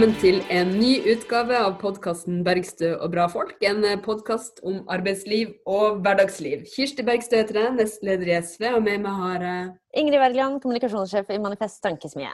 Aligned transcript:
Velkommen 0.00 0.22
til 0.22 0.38
en 0.48 0.70
ny 0.80 0.94
utgave 1.12 1.58
av 1.60 1.74
podkasten 1.76 2.38
'Bergstø 2.40 2.94
og 3.04 3.10
bra 3.12 3.26
folk'. 3.28 3.58
En 3.60 3.82
podkast 4.00 4.62
om 4.64 4.78
arbeidsliv 4.88 5.50
og 5.68 5.98
hverdagsliv. 6.00 6.62
Kirsti 6.72 7.04
Bergstø 7.04 7.36
heter 7.36 7.58
jeg, 7.60 7.74
nestleder 7.76 8.30
i 8.30 8.38
SV, 8.40 8.64
og 8.78 8.80
med 8.86 9.04
meg 9.04 9.12
har 9.18 9.44
jeg 9.44 9.68
Ingrid 10.00 10.22
Wergeland, 10.22 10.56
kommunikasjonssjef 10.62 11.28
i 11.28 11.38
Manifest 11.44 11.82
Tankesmie. 11.84 12.32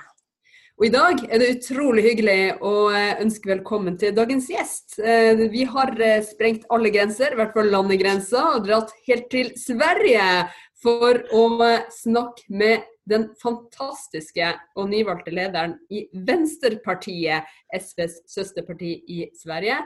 Og 0.79 0.87
i 0.87 0.93
dag 0.95 1.27
er 1.27 1.43
det 1.43 1.51
utrolig 1.57 2.07
hyggelig 2.07 2.39
å 2.63 2.87
ønske 3.27 3.51
velkommen 3.57 3.99
til 3.99 4.15
dagens 4.15 4.47
gjest. 4.47 5.01
Eh, 5.03 5.35
Vi 5.51 5.65
har 5.65 5.91
eh, 5.99 6.23
sprengt 6.23 6.71
alle 6.71 6.95
grenser, 6.95 7.33
i 7.33 7.35
hvert 7.35 7.53
fall 7.53 7.75
landegrenser, 7.75 8.61
og 8.61 8.71
dratt 8.71 8.95
helt 9.09 9.27
til 9.29 9.51
Sverige 9.59 10.47
for 10.79 11.19
å 11.35 11.49
snakke 11.91 12.47
med 12.47 12.87
den 13.11 13.29
fantastiske 13.43 14.51
og 14.77 14.91
nyvalgte 14.91 15.35
lederen 15.35 15.77
i 15.91 16.07
Venstrepartiet, 16.27 17.47
SVs 17.75 18.21
søsterparti 18.31 18.93
i 19.09 19.25
Sverige, 19.39 19.79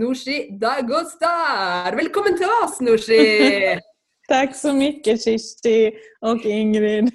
Nooshi 0.00 0.58
Dagostar. 0.60 1.96
Velkommen 1.96 2.38
til 2.40 2.52
oss, 2.62 2.80
Nooshi! 2.80 3.22
Tack 4.28 4.56
så 4.56 4.72
mycket 4.72 5.24
Kirsti 5.24 5.92
och 6.20 6.44
Ingrid. 6.44 7.10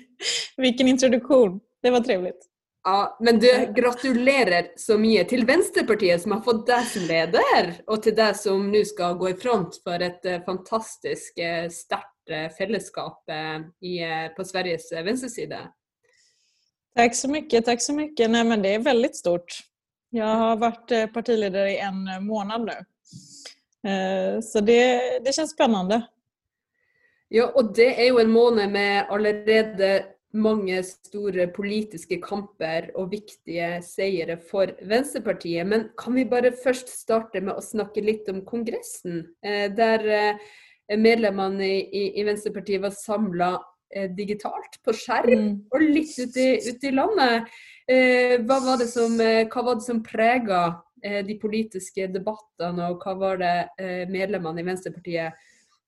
Vilken 0.57 0.87
introduktion. 0.87 1.59
Det 1.81 1.89
var 1.89 1.99
trevligt. 1.99 2.45
Ja, 2.83 3.17
men 3.19 3.39
du, 3.39 3.73
gratulerer 3.75 4.67
så 4.77 4.95
mye 4.97 5.25
til 5.27 5.43
Venstrepartiet 5.45 6.21
som 6.23 6.37
har 6.37 6.43
fått 6.45 6.61
deg 6.69 6.85
som 6.87 7.07
leder, 7.09 7.73
og 7.87 8.03
til 8.05 8.15
deg 8.15 8.37
som 8.39 8.69
nå 8.71 8.83
skal 8.87 9.17
gå 9.19 9.33
i 9.33 9.35
front 9.39 9.75
for 9.83 10.05
et 10.05 10.23
eh, 10.29 10.39
fantastisk 10.45 11.41
eh, 12.31 12.51
eh, 13.27 13.61
i, 13.81 14.03
eh, 14.03 14.27
på 14.35 14.43
Sveriges 14.43 14.91
eh, 14.91 15.03
venstreside. 15.03 15.57
Tack 16.95 17.15
så 17.15 17.29
mycket, 17.29 17.65
tack 17.65 17.81
så 17.81 17.93
mycket. 17.93 18.29
Nej, 18.29 18.43
men 18.43 18.61
det 18.61 18.75
är 18.75 18.79
väldigt 18.79 19.15
stort. 19.15 19.59
Jag 20.09 20.25
har 20.25 20.55
varit 20.55 21.13
partiledare 21.13 21.71
i 21.71 21.77
en 21.77 22.25
månad 22.25 22.61
nu. 22.65 22.85
Så 24.41 24.59
det, 24.59 25.01
det 25.19 25.35
känns 25.35 25.51
spännande. 25.51 26.07
Ja, 27.29 27.51
og 27.55 27.75
det 27.75 27.89
er 28.01 28.07
jo 28.07 28.19
en 28.19 28.31
måned 28.31 28.71
med 28.71 29.05
allerede 29.09 30.17
mange 30.37 30.81
store 30.83 31.47
politiske 31.55 32.19
kamper 32.23 32.89
og 32.95 33.11
viktige 33.11 33.77
seire 33.85 34.37
for 34.49 34.71
Venstrepartiet. 34.87 35.67
Men 35.67 35.89
kan 35.99 36.15
vi 36.15 36.27
bare 36.29 36.53
først 36.63 36.91
starte 36.93 37.41
med 37.41 37.55
å 37.57 37.63
snakke 37.63 38.03
litt 38.03 38.29
om 38.31 38.43
Kongressen, 38.45 39.25
eh, 39.43 39.67
medlemmene 40.95 41.67
i, 41.67 42.19
i, 42.19 42.23
Venstrepartiet 42.23 42.81
var 42.81 42.93
samla 42.95 43.49
eh, 43.95 44.09
digitalt 44.15 44.79
på 44.83 44.93
skjerm 44.95 45.33
Mm. 45.37 45.65
og 45.71 45.81
litt 45.81 46.13
ute 46.19 46.39
i, 46.39 46.55
ute 46.69 46.87
i 46.87 46.95
landet. 46.95 47.51
Eh, 47.87 48.37
hva 48.43 48.59
var 48.63 48.77
det 48.79 48.87
som, 48.91 49.19
eh, 49.19 49.47
prega 50.03 50.81
eh, 51.03 51.23
de 51.25 51.37
politiske 51.39 52.07
debattene, 52.07 52.89
og 52.91 53.03
hva 53.03 53.17
var 53.19 53.37
det 53.37 53.69
eh, 53.79 54.07
medlemmene 54.09 54.61
i 54.61 54.67
Venstrepartiet 54.67 55.33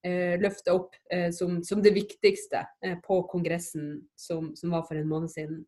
eh, 0.04 0.36
løfta 0.40 0.76
opp 0.76 0.96
eh, 1.12 1.32
som, 1.32 1.64
som 1.64 1.82
det 1.82 1.94
viktigste 1.96 2.66
eh, 2.84 2.98
på 3.04 3.24
kongressen 3.28 4.08
som, 4.16 4.56
som 4.56 4.72
var 4.72 4.84
for 4.88 4.96
en 4.96 5.10
måned 5.10 5.32
siden? 5.32 5.66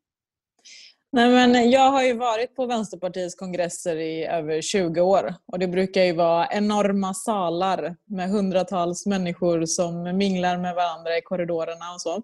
Nej, 1.13 1.29
men 1.29 1.71
jag 1.71 1.91
har 1.91 2.03
ju 2.03 2.13
varit 2.13 2.55
på 2.55 2.65
Vänsterpartiets 2.65 3.35
kongresser 3.35 3.95
i 3.95 4.25
över 4.25 4.61
20 4.61 5.01
år 5.01 5.35
och 5.45 5.59
det 5.59 5.67
brukar 5.67 6.03
ju 6.03 6.13
vara 6.13 6.47
enorma 6.47 7.13
salar 7.13 7.95
med 8.05 8.29
hundratals 8.29 9.05
människor 9.05 9.65
som 9.65 10.17
minglar 10.17 10.57
med 10.57 10.75
varandra 10.75 11.17
i 11.17 11.21
korridorerna 11.21 11.93
och 11.93 12.01
så. 12.01 12.15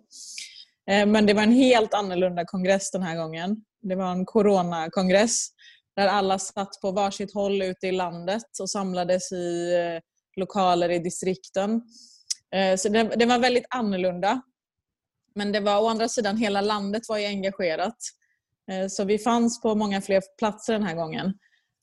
Eh, 0.91 1.05
men 1.05 1.25
det 1.25 1.33
var 1.33 1.43
en 1.43 1.51
helt 1.51 1.93
annorlunda 1.93 2.45
kongress 2.45 2.91
den 2.91 3.01
här 3.01 3.15
gången. 3.15 3.57
Det 3.81 3.95
var 3.95 4.11
en 4.11 4.25
coronakongress 4.25 5.47
där 5.95 6.07
alla 6.07 6.39
satt 6.39 6.81
på 6.81 6.91
varsitt 6.91 7.33
håll 7.33 7.61
ute 7.61 7.87
i 7.87 7.91
landet 7.91 8.59
och 8.61 8.69
samlades 8.69 9.31
i 9.31 9.73
eh, 9.75 10.01
lokaler 10.35 10.89
i 10.89 10.99
distrikten. 10.99 11.81
Eh, 12.55 12.75
så 12.77 12.89
det 12.89 13.25
var 13.25 13.39
väldigt 13.39 13.67
annorlunda. 13.69 14.41
Men 15.35 15.51
det 15.51 15.59
var 15.59 15.81
å 15.81 15.87
andra 15.87 16.07
sidan, 16.07 16.37
hela 16.37 16.61
landet 16.61 17.09
var 17.09 17.17
ju 17.17 17.25
engagerat. 17.25 17.97
Eh, 18.71 18.87
så 18.87 19.03
vi 19.03 19.17
fanns 19.17 19.61
på 19.61 19.75
många 19.75 20.01
fler 20.01 20.21
platser 20.39 20.73
den 20.73 20.83
här 20.83 20.95
gången. 20.95 21.33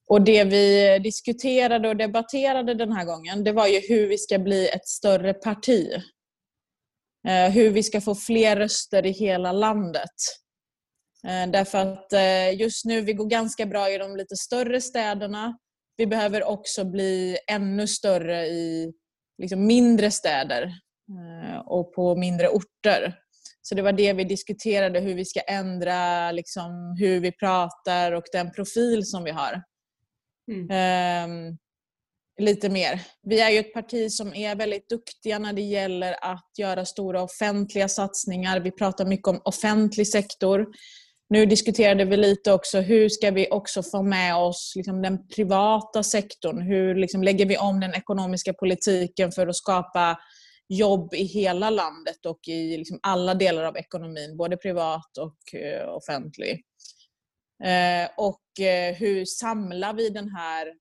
Och 0.09 0.23
det 0.23 0.45
vi 0.45 0.99
diskuterade 0.99 1.89
och 1.89 1.97
debatterade 1.97 2.75
den 2.75 2.93
här 2.93 3.05
gången, 3.05 3.45
det 3.45 3.53
var 3.53 3.67
ju 3.67 3.81
hur 3.89 4.09
vi 4.09 4.19
ska 4.19 4.39
bli 4.39 4.69
ett 4.69 4.89
större 4.89 5.35
parti. 5.35 6.03
Eh, 7.29 7.51
hur 7.51 7.71
vi 7.71 7.83
ska 7.83 8.01
få 8.01 8.15
fler 8.15 8.57
röster 8.57 9.07
i 9.07 9.11
hela 9.11 9.53
landet. 9.53 10.11
Eh, 11.27 11.51
därför 11.51 11.79
att 11.79 12.13
just 12.59 12.85
nu, 12.85 13.01
vi 13.01 13.13
går 13.13 13.27
ganska 13.27 13.67
bra 13.67 13.91
i 13.91 13.99
de 13.99 14.17
lite 14.17 14.37
större 14.37 14.81
städerna. 14.81 15.59
Vi 15.97 16.07
behöver 16.07 16.45
också 16.45 16.85
bli 16.85 17.39
ännu 17.51 17.87
större 17.87 18.47
i 18.47 18.93
liksom 19.43 19.67
mindre 19.67 20.11
städer 20.11 20.73
och 21.67 21.93
på 21.95 22.17
mindre 22.17 22.49
orter. 22.49 23.24
Så 23.67 23.75
det 23.75 23.83
var 23.83 23.93
det 23.93 24.13
vi 24.13 24.25
diskuterade, 24.25 25.01
hur 25.01 25.15
vi 25.15 25.25
ska 25.25 25.41
ändra 25.41 26.33
liksom, 26.33 26.97
hur 26.99 27.21
vi 27.21 27.33
pratar 27.33 28.13
och 28.13 28.25
den 28.33 28.53
profil 28.53 29.07
som 29.07 29.25
vi 29.25 29.31
har. 29.31 29.63
Mm. 30.53 30.71
Ehm, 30.71 31.59
lite 32.41 32.69
mer. 32.69 33.01
Vi 33.23 33.41
är 33.41 33.51
ju 33.51 33.59
ett 33.59 33.75
parti 33.75 34.13
som 34.13 34.35
är 34.35 34.55
väldigt 34.55 34.89
duktiga 34.89 35.39
när 35.39 35.53
det 35.53 35.63
gäller 35.63 36.17
att 36.21 36.51
göra 36.59 36.85
stora 36.85 37.23
offentliga 37.23 37.89
satsningar. 37.89 38.61
Vi 38.61 38.71
pratar 38.71 39.05
mycket 39.05 39.29
om 39.29 39.41
offentlig 39.45 40.09
sektor. 40.09 40.67
Nu 41.29 41.47
diskuterade 41.47 42.05
vi 42.05 42.17
lite 42.17 42.53
också 42.53 42.81
hur 42.81 43.09
ska 43.09 43.31
vi 43.31 43.49
också 43.51 43.83
få 43.83 44.03
med 44.03 44.37
oss 44.37 44.73
liksom, 44.77 45.03
den 45.03 45.29
privata 45.29 46.03
sektorn? 46.03 46.63
Hur 46.63 46.95
liksom, 46.95 47.23
lägger 47.23 47.47
vi 47.47 47.57
om 47.57 47.81
den 47.81 47.95
ekonomiska 47.95 48.53
politiken 48.53 49.33
för 49.33 49.47
att 49.47 49.57
skapa 49.57 50.19
jobb 50.69 51.15
i 51.15 51.25
hela 51.25 51.71
landet 51.71 52.27
och 52.27 52.49
i 52.49 52.77
liksom 52.77 52.99
alla 53.03 53.35
delar 53.35 53.65
av 53.65 53.77
ekonomin, 53.77 54.37
både 54.37 54.57
privat 54.57 55.19
och 55.19 55.61
eh, 55.61 55.89
offentlig. 55.89 56.63
Eh, 57.65 58.11
och 58.17 58.61
eh, 58.61 58.95
hur 58.95 59.25
samlar 59.25 59.95
vi 59.95 60.09
den 60.09 60.29
här... 60.29 60.73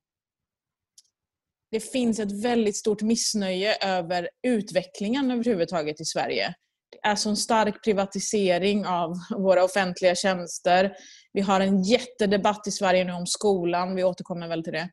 Det 1.72 1.80
finns 1.80 2.20
ett 2.20 2.44
väldigt 2.44 2.78
stort 2.78 3.02
missnöje 3.02 3.78
över 3.82 4.30
utvecklingen 4.48 5.32
överhuvudtaget 5.32 6.02
i 6.02 6.06
Sverige. 6.06 6.54
Det 6.92 7.08
är 7.08 7.16
så 7.16 7.30
en 7.30 7.38
stark 7.38 7.84
privatisering 7.84 8.86
av 8.86 9.14
våra 9.38 9.64
offentliga 9.64 10.16
tjänster. 10.16 10.96
Vi 11.34 11.42
har 11.42 11.62
en 11.62 11.84
jättedebatt 11.84 12.68
i 12.68 12.72
Sverige 12.72 13.04
nu 13.04 13.14
om 13.14 13.28
skolan, 13.28 13.96
vi 13.96 14.04
återkommer 14.04 14.48
väl 14.48 14.64
till 14.64 14.74
det. 14.74 14.90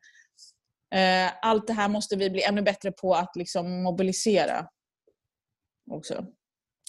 Allt 1.41 1.67
det 1.67 1.73
här 1.73 1.87
måste 1.87 2.15
vi 2.15 2.29
bli 2.29 2.43
ännu 2.43 2.61
bättre 2.61 2.91
på 2.91 3.13
att 3.13 3.35
liksom 3.35 3.83
mobilisera 3.83 4.67
också. 5.91 6.25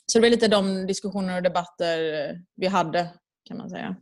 Så 0.07 0.19
det 0.19 0.23
var 0.23 0.31
lite 0.31 0.49
de 0.49 0.87
diskussioner 0.87 1.37
och 1.37 1.43
debatter 1.43 2.29
eh, 2.31 2.37
vi 2.57 2.67
hade 2.67 3.09
kan 3.49 3.59
man 3.59 3.71
säga. 3.71 3.97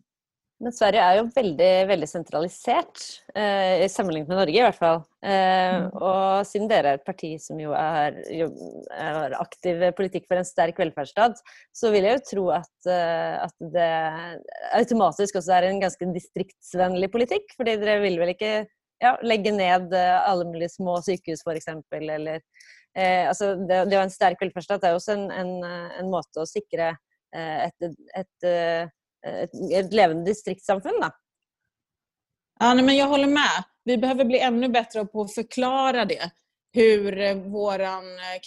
Men 0.60 0.74
Sverige 0.76 1.00
er 1.00 1.14
jo 1.16 1.28
veldig, 1.32 1.68
veldig 1.88 2.06
sentralisert, 2.08 2.98
eh, 3.32 3.86
sammenlignet 3.88 4.28
med 4.28 4.36
Norge 4.42 4.58
i 4.58 4.64
hvert 4.66 4.76
fall. 4.76 4.98
Eh, 5.24 5.76
Mm. 5.80 5.86
og 5.96 6.46
siden 6.46 6.68
dere 6.68 6.88
er 6.90 6.98
et 6.98 7.04
parti 7.06 7.30
som 7.40 7.60
jo 7.60 7.72
er, 7.72 8.18
jo 8.28 8.48
er 8.92 9.36
aktiv 9.40 9.80
politikk 9.96 10.26
for 10.28 10.36
en 10.36 10.44
sterk 10.44 10.76
velferdsstat, 10.76 11.40
så 11.72 11.90
vil 11.90 12.04
jeg 12.04 12.18
jo 12.18 12.26
tro 12.30 12.44
at, 12.50 12.74
eh, 12.86 13.38
at 13.46 13.54
det 13.72 14.40
automatisk 14.74 15.40
også 15.40 15.52
er 15.56 15.70
en 15.70 15.80
ganske 15.80 16.12
distriktsvennlig 16.12 17.10
politikk. 17.10 17.56
fordi 17.56 17.78
dere 17.80 18.00
vil 18.02 18.18
vel 18.18 18.34
ikke 18.34 18.66
ja, 19.00 19.18
legge 19.22 19.52
ned 19.52 19.94
eh, 19.94 20.28
alle 20.28 20.44
mulige 20.44 20.68
små 20.68 20.98
sykehus, 21.02 21.42
f.eks. 21.46 21.68
Eller 21.96 22.40
eh, 22.96 23.28
altså 23.28 23.54
det, 23.56 23.84
det 23.90 23.96
å 23.96 24.02
ha 24.02 24.08
en 24.08 24.12
sterk 24.14 24.42
velferdsstat 24.42 24.84
er 24.84 24.94
jo 24.94 25.00
også 25.00 25.16
en, 25.16 25.26
en, 25.30 25.52
en 26.00 26.12
måte 26.12 26.42
å 26.42 26.48
sikre 26.48 26.92
eh, 27.36 27.66
et, 27.66 27.88
et, 27.88 27.96
et, 28.22 28.48
et 29.24 29.58
eh, 29.72 29.90
levende 29.90 30.28
distriktssamfunn, 30.28 31.00
da. 31.02 31.12
Ja, 32.60 32.74
nej, 32.74 32.84
men 32.84 32.96
jag 32.96 33.06
håller 33.06 33.26
med. 33.26 33.64
Vi 33.84 33.96
behöver 33.98 34.24
bli 34.24 34.38
ännu 34.38 34.68
bättre 34.68 35.06
på 35.06 35.22
att 35.22 35.34
förklara 35.34 36.04
det. 36.04 36.30
Hur 36.72 37.34
vår 37.34 37.80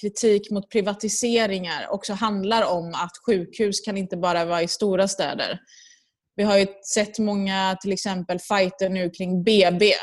kritik 0.02 0.52
mot 0.52 0.70
privatiseringar 0.70 1.88
också 1.90 2.14
handlar 2.14 2.66
om 2.72 2.88
att 2.88 3.12
sjukhus 3.26 3.82
kan 3.82 3.98
inte 3.98 4.18
bara 4.18 4.46
vara 4.46 4.62
i 4.62 4.68
stora 4.68 5.08
städer. 5.08 5.60
Vi 6.36 6.44
har 6.44 6.58
ju 6.58 6.68
sett 6.94 7.20
många 7.20 7.78
till 7.82 7.92
exempel 7.92 8.40
fighter 8.40 8.90
nu 8.90 9.10
kring 9.10 9.44
BB. 9.44 9.94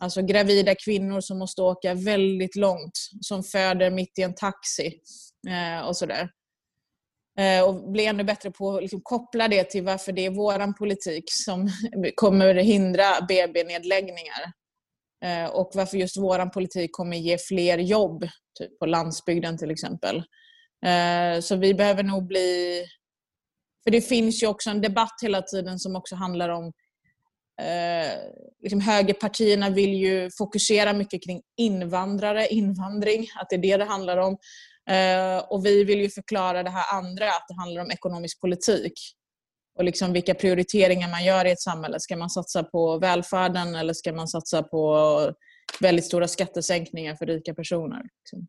Alltså 0.00 0.22
gravida 0.22 0.74
kvinnor 0.74 1.20
som 1.20 1.38
måste 1.38 1.62
åka 1.62 1.94
väldigt 1.94 2.56
långt, 2.56 2.98
som 3.20 3.42
föder 3.42 3.90
mitt 3.90 4.18
i 4.18 4.22
en 4.22 4.34
taxi 4.34 5.00
eh, 5.48 5.86
och 5.86 5.96
sådär. 5.96 6.30
Eh, 7.38 7.64
och 7.64 7.90
bli 7.90 8.06
ännu 8.06 8.24
bättre 8.24 8.50
på 8.50 8.76
att 8.76 8.82
liksom 8.82 9.00
koppla 9.02 9.48
det 9.48 9.64
till 9.64 9.84
varför 9.84 10.12
det 10.12 10.26
är 10.26 10.30
våran 10.30 10.74
politik 10.74 11.24
som 11.26 11.68
kommer 12.14 12.54
hindra 12.54 13.20
BB-nedläggningar. 13.28 14.52
Eh, 15.24 15.50
och 15.50 15.70
varför 15.74 15.96
just 15.96 16.16
våran 16.16 16.50
politik 16.50 16.92
kommer 16.92 17.16
ge 17.16 17.38
fler 17.38 17.78
jobb 17.78 18.28
typ 18.58 18.78
på 18.78 18.86
landsbygden 18.86 19.58
till 19.58 19.70
exempel. 19.70 20.16
Eh, 20.86 21.40
så 21.40 21.56
vi 21.56 21.74
behöver 21.74 22.02
nog 22.02 22.26
bli... 22.26 22.84
För 23.84 23.90
det 23.90 24.00
finns 24.00 24.42
ju 24.42 24.46
också 24.46 24.70
en 24.70 24.80
debatt 24.80 25.14
hela 25.22 25.42
tiden 25.42 25.78
som 25.78 25.96
också 25.96 26.16
handlar 26.16 26.48
om 26.48 26.72
eh, 27.60 28.12
liksom 28.62 28.80
högerpartierna 28.80 29.70
vill 29.70 29.94
ju 29.94 30.30
fokusera 30.38 30.92
mycket 30.92 31.24
kring 31.24 31.42
invandrare, 31.56 32.46
invandring, 32.46 33.26
att 33.36 33.50
det 33.50 33.56
är 33.56 33.58
det 33.58 33.76
det 33.76 33.84
handlar 33.84 34.16
om. 34.16 34.36
Eh, 34.90 35.38
och 35.38 35.66
vi 35.66 35.84
vill 35.84 36.00
ju 36.00 36.10
förklara 36.10 36.62
det 36.62 36.70
här 36.70 36.98
andra, 36.98 37.28
att 37.28 37.44
det 37.48 37.54
handlar 37.54 37.82
om 37.82 37.90
ekonomisk 37.90 38.40
politik. 38.40 38.92
Och 39.78 39.84
liksom 39.84 40.12
vilka 40.12 40.34
prioriteringar 40.34 41.10
man 41.10 41.24
gör 41.24 41.44
i 41.44 41.50
ett 41.50 41.60
samhälle. 41.60 42.00
Ska 42.00 42.16
man 42.16 42.30
satsa 42.30 42.62
på 42.62 42.98
välfärden 42.98 43.74
eller 43.74 43.92
ska 43.92 44.12
man 44.12 44.28
satsa 44.28 44.62
på 44.62 45.32
väldigt 45.80 46.04
stora 46.04 46.28
skattesänkningar 46.28 47.16
för 47.16 47.26
rika 47.26 47.54
personer? 47.54 48.02
Liksom. 48.02 48.46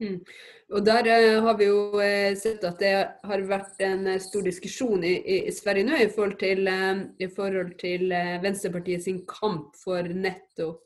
Mm. 0.00 0.24
Och 0.72 0.84
där 0.84 1.06
eh, 1.06 1.42
har 1.42 1.58
vi 1.58 1.64
ju 1.64 2.02
eh, 2.02 2.36
sett 2.36 2.64
att 2.64 2.78
det 2.78 3.14
har 3.22 3.38
varit 3.38 3.76
en 3.78 4.06
eh, 4.06 4.18
stor 4.18 4.42
diskussion 4.42 5.04
i, 5.04 5.46
i, 5.46 5.52
Sverige 5.52 5.84
nu 5.84 5.96
i 6.02 6.08
förhållande 6.08 6.36
till 6.36 6.68
i 7.18 7.28
forhold 7.28 7.78
till 7.78 8.08
Vänsterpartiet 8.42 9.02
sin 9.02 9.26
kamp 9.26 9.76
för 9.76 10.02
nettopp 10.02 10.84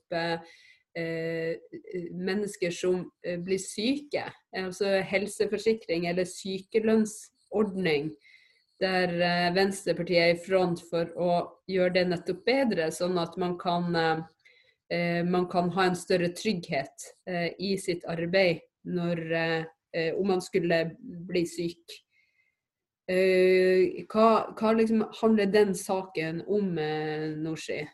mennesker 2.10 2.70
som 2.70 3.10
blir 3.38 3.76
sjuka. 3.76 4.32
Alltså 4.56 4.84
hälsoförsäkring 4.84 6.06
eller 6.06 6.24
sykelønnsordning. 6.24 8.10
Där 8.78 9.08
Vänsterpartiet 9.54 10.18
är 10.18 10.34
i 10.34 10.36
front 10.36 10.90
för 10.90 11.02
att 11.02 11.64
göra 11.66 11.90
det 11.90 12.04
nettopp 12.04 12.44
bättre 12.44 12.90
så 12.90 13.18
att 13.18 13.36
man 13.36 13.58
kan, 13.58 13.92
man 15.30 15.48
kan 15.48 15.70
ha 15.70 15.84
en 15.84 15.96
större 15.96 16.28
trygghet 16.28 17.14
i 17.58 17.78
sitt 17.78 18.04
arbete 18.04 18.71
når, 18.84 19.32
eh, 19.32 19.64
eh, 19.96 20.14
om 20.14 20.26
man 20.29 20.43
skulle 20.43 20.90
bli 21.00 21.46
syk. 21.46 21.84
Eh, 23.11 24.05
hva, 24.08 24.55
hva 24.56 24.73
liksom 24.73 25.05
handlar 25.20 25.46
den 25.46 25.75
saken 25.75 26.43
om, 26.46 26.79
eh, 26.79 27.29
Nooshi? 27.37 27.88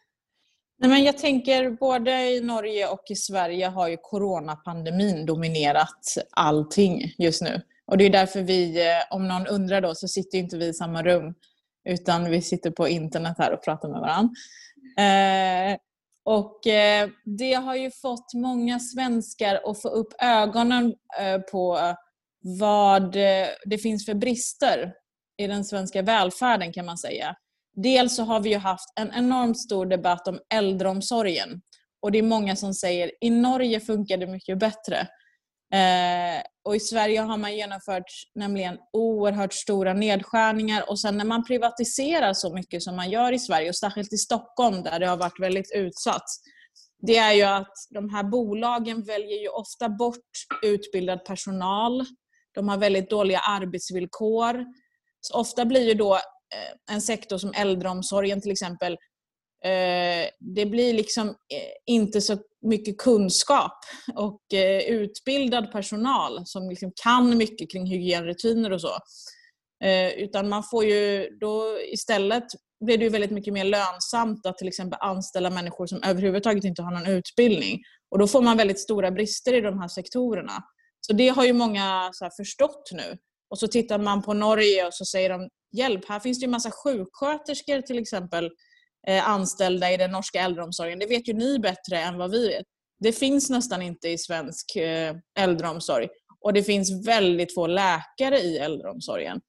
Nej, 0.80 0.90
men 0.90 1.04
jag 1.04 1.18
tänker 1.18 1.70
både 1.70 2.30
i 2.30 2.40
Norge 2.40 2.88
och 2.88 3.02
i 3.10 3.14
Sverige 3.14 3.66
har 3.66 3.88
ju 3.88 3.96
coronapandemin 4.02 5.26
dominerat 5.26 6.14
allting 6.30 7.14
just 7.18 7.42
nu. 7.42 7.62
Och 7.86 7.98
det 7.98 8.04
är 8.04 8.10
därför 8.10 8.42
vi, 8.42 8.86
eh, 8.86 9.16
om 9.16 9.28
någon 9.28 9.46
undrar 9.46 9.80
då, 9.80 9.94
så 9.94 10.08
sitter 10.08 10.38
inte 10.38 10.56
vi 10.56 10.66
i 10.66 10.74
samma 10.74 11.02
rum. 11.02 11.34
Utan 11.84 12.30
vi 12.30 12.42
sitter 12.42 12.70
på 12.70 12.88
internet 12.88 13.34
här 13.38 13.52
och 13.52 13.64
pratar 13.64 13.88
med 13.88 14.00
varandra. 14.00 14.34
Eh, 14.98 15.78
och 16.24 16.66
eh, 16.66 17.08
det 17.24 17.52
har 17.54 17.76
ju 17.76 17.90
fått 17.90 18.34
många 18.34 18.80
svenskar 18.80 19.60
att 19.64 19.82
få 19.82 19.88
upp 19.88 20.14
ögonen 20.22 20.94
eh, 21.20 21.38
på 21.38 21.94
vad 22.58 23.16
eh, 23.16 23.48
det 23.64 23.78
finns 23.78 24.06
för 24.06 24.14
brister 24.14 24.92
i 25.38 25.46
den 25.46 25.64
svenska 25.64 26.02
välfärden 26.02 26.72
kan 26.72 26.86
man 26.86 26.98
säga. 26.98 27.34
Dels 27.76 28.16
så 28.16 28.22
har 28.22 28.40
vi 28.40 28.50
ju 28.50 28.58
haft 28.58 28.92
en 29.00 29.12
enormt 29.14 29.58
stor 29.58 29.86
debatt 29.86 30.28
om 30.28 30.38
äldreomsorgen. 30.54 31.62
Och 32.02 32.12
det 32.12 32.18
är 32.18 32.22
många 32.22 32.56
som 32.56 32.74
säger 32.74 33.10
i 33.20 33.30
Norge 33.30 33.80
funkar 33.80 34.16
det 34.16 34.26
mycket 34.26 34.58
bättre. 34.58 34.98
Eh, 35.72 36.42
och 36.68 36.76
i 36.76 36.80
Sverige 36.80 37.20
har 37.20 37.36
man 37.36 37.56
genomfört 37.56 38.12
nämligen 38.34 38.78
oerhört 38.92 39.52
stora 39.52 39.92
nedskärningar 39.92 40.90
och 40.90 41.00
sen 41.00 41.16
när 41.16 41.24
man 41.24 41.44
privatiserar 41.44 42.32
så 42.32 42.54
mycket 42.54 42.82
som 42.82 42.96
man 42.96 43.10
gör 43.10 43.32
i 43.32 43.38
Sverige 43.38 43.68
och 43.68 43.76
särskilt 43.76 44.12
i 44.12 44.16
Stockholm 44.16 44.82
där 44.82 45.00
det 45.00 45.06
har 45.06 45.16
varit 45.16 45.40
väldigt 45.40 45.72
utsatt. 45.74 46.24
Det 47.06 47.16
är 47.16 47.32
ju 47.32 47.42
att 47.42 47.72
de 47.90 48.10
här 48.10 48.22
bolagen 48.24 49.02
väljer 49.02 49.42
ju 49.42 49.48
ofta 49.48 49.88
bort 49.88 50.30
utbildad 50.62 51.24
personal. 51.24 52.04
De 52.54 52.68
har 52.68 52.76
väldigt 52.76 53.10
dåliga 53.10 53.38
arbetsvillkor. 53.38 54.64
Så 55.20 55.38
ofta 55.38 55.64
blir 55.64 55.88
ju 55.88 55.94
då 55.94 56.14
eh, 56.14 56.94
en 56.94 57.02
sektor 57.02 57.38
som 57.38 57.52
äldreomsorgen 57.56 58.40
till 58.40 58.52
exempel 58.52 58.92
eh, 59.64 60.28
det 60.40 60.66
blir 60.66 60.94
liksom 60.94 61.28
eh, 61.28 61.34
inte 61.86 62.20
så 62.20 62.38
mycket 62.68 62.98
kunskap 62.98 63.78
och 64.14 64.54
eh, 64.54 64.80
utbildad 64.80 65.72
personal 65.72 66.46
som 66.46 66.68
liksom 66.68 66.92
kan 67.02 67.36
mycket 67.36 67.70
kring 67.70 67.86
hygienrutiner 67.86 68.72
och 68.72 68.80
så. 68.80 68.98
Eh, 69.84 70.08
utan 70.08 70.48
man 70.48 70.62
får 70.62 70.84
ju 70.84 71.28
då 71.40 71.78
istället 71.92 72.44
blir 72.84 72.98
det 72.98 73.08
väldigt 73.08 73.30
mycket 73.30 73.52
mer 73.52 73.64
lönsamt 73.64 74.46
att 74.46 74.58
till 74.58 74.68
exempel 74.68 74.98
anställa 75.00 75.50
människor 75.50 75.86
som 75.86 76.02
överhuvudtaget 76.02 76.64
inte 76.64 76.82
har 76.82 76.90
någon 76.90 77.06
utbildning. 77.06 77.82
Och 78.10 78.18
då 78.18 78.26
får 78.26 78.42
man 78.42 78.56
väldigt 78.56 78.80
stora 78.80 79.10
brister 79.10 79.52
i 79.54 79.60
de 79.60 79.78
här 79.80 79.88
sektorerna. 79.88 80.64
Så 81.00 81.12
det 81.12 81.28
har 81.28 81.44
ju 81.44 81.52
många 81.52 82.10
så 82.12 82.30
förstått 82.36 82.90
nu. 82.92 83.18
Och 83.50 83.58
så 83.58 83.68
tittar 83.68 83.98
man 83.98 84.22
på 84.22 84.34
Norge 84.34 84.86
och 84.86 84.94
så 84.94 85.04
säger 85.04 85.30
de 85.30 85.48
hjälp, 85.76 86.08
här 86.08 86.20
finns 86.20 86.40
det 86.40 86.44
ju 86.44 86.50
massa 86.50 86.70
sjuksköterskor 86.70 87.80
till 87.80 87.98
exempel 87.98 88.44
Eh, 88.44 88.50
Eh, 89.06 89.28
anställda 89.28 89.92
i 89.92 89.96
den 89.96 90.10
norska 90.10 90.40
äldreomsorgen. 90.40 90.98
Det 90.98 91.06
vet 91.06 91.28
ju 91.28 91.32
ni 91.32 91.58
bättre 91.58 91.98
än 91.98 92.18
vad 92.18 92.30
vi 92.30 92.48
vet. 92.48 92.66
Det 93.00 93.12
finns 93.12 93.50
nästan 93.50 93.82
inte 93.82 94.08
i 94.08 94.18
svensk 94.18 94.76
eh, 94.76 95.14
äldreomsorg. 95.38 96.08
Och 96.40 96.52
det 96.52 96.62
finns 96.62 97.06
väldigt 97.06 97.54
få 97.54 97.66
läkare 97.66 98.38
i 98.38 98.58
äldreomsorgen. 98.58 99.40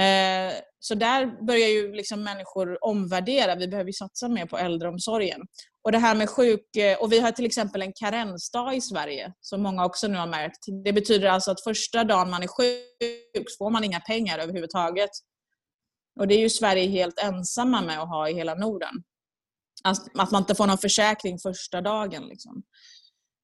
Eh, 0.00 0.52
så 0.78 0.94
där 0.94 1.46
börjar 1.46 1.68
ju 1.68 1.92
liksom 1.92 2.22
människor 2.22 2.84
omvärdera. 2.84 3.54
Vi 3.54 3.68
behöver 3.68 3.92
satsa 3.92 4.28
mer 4.28 4.46
på 4.46 4.58
äldreomsorgen. 4.58 5.40
Och 5.84 5.92
det 5.92 5.98
här 5.98 6.14
med 6.14 6.30
sjuk... 6.30 6.66
Och 7.00 7.12
vi 7.12 7.20
har 7.20 7.32
till 7.32 7.46
exempel 7.46 7.82
en 7.82 7.92
karensdag 7.92 8.76
i 8.76 8.80
Sverige, 8.80 9.32
som 9.40 9.62
många 9.62 9.84
också 9.84 10.08
nu 10.08 10.18
har 10.18 10.26
märkt. 10.26 10.84
Det 10.84 10.92
betyder 10.92 11.28
alltså 11.28 11.50
att 11.50 11.64
första 11.64 12.04
dagen 12.04 12.30
man 12.30 12.42
är 12.42 12.46
sjuk 12.46 13.48
så 13.48 13.64
får 13.64 13.70
man 13.70 13.84
inga 13.84 14.00
pengar 14.00 14.38
överhuvudtaget. 14.38 15.10
Och 16.18 16.28
det 16.28 16.34
är 16.34 16.38
ju 16.38 16.50
Sverige 16.50 16.88
helt 16.88 17.18
ensamma 17.18 17.80
med 17.80 18.00
att 18.02 18.08
ha 18.08 18.28
i 18.28 18.34
hela 18.34 18.54
Norden. 18.54 19.02
Att 19.84 20.30
man 20.30 20.42
inte 20.42 20.54
får 20.54 20.66
någon 20.66 20.78
försäkring 20.78 21.38
första 21.38 21.80
dagen. 21.80 22.26
Liksom. 22.28 22.62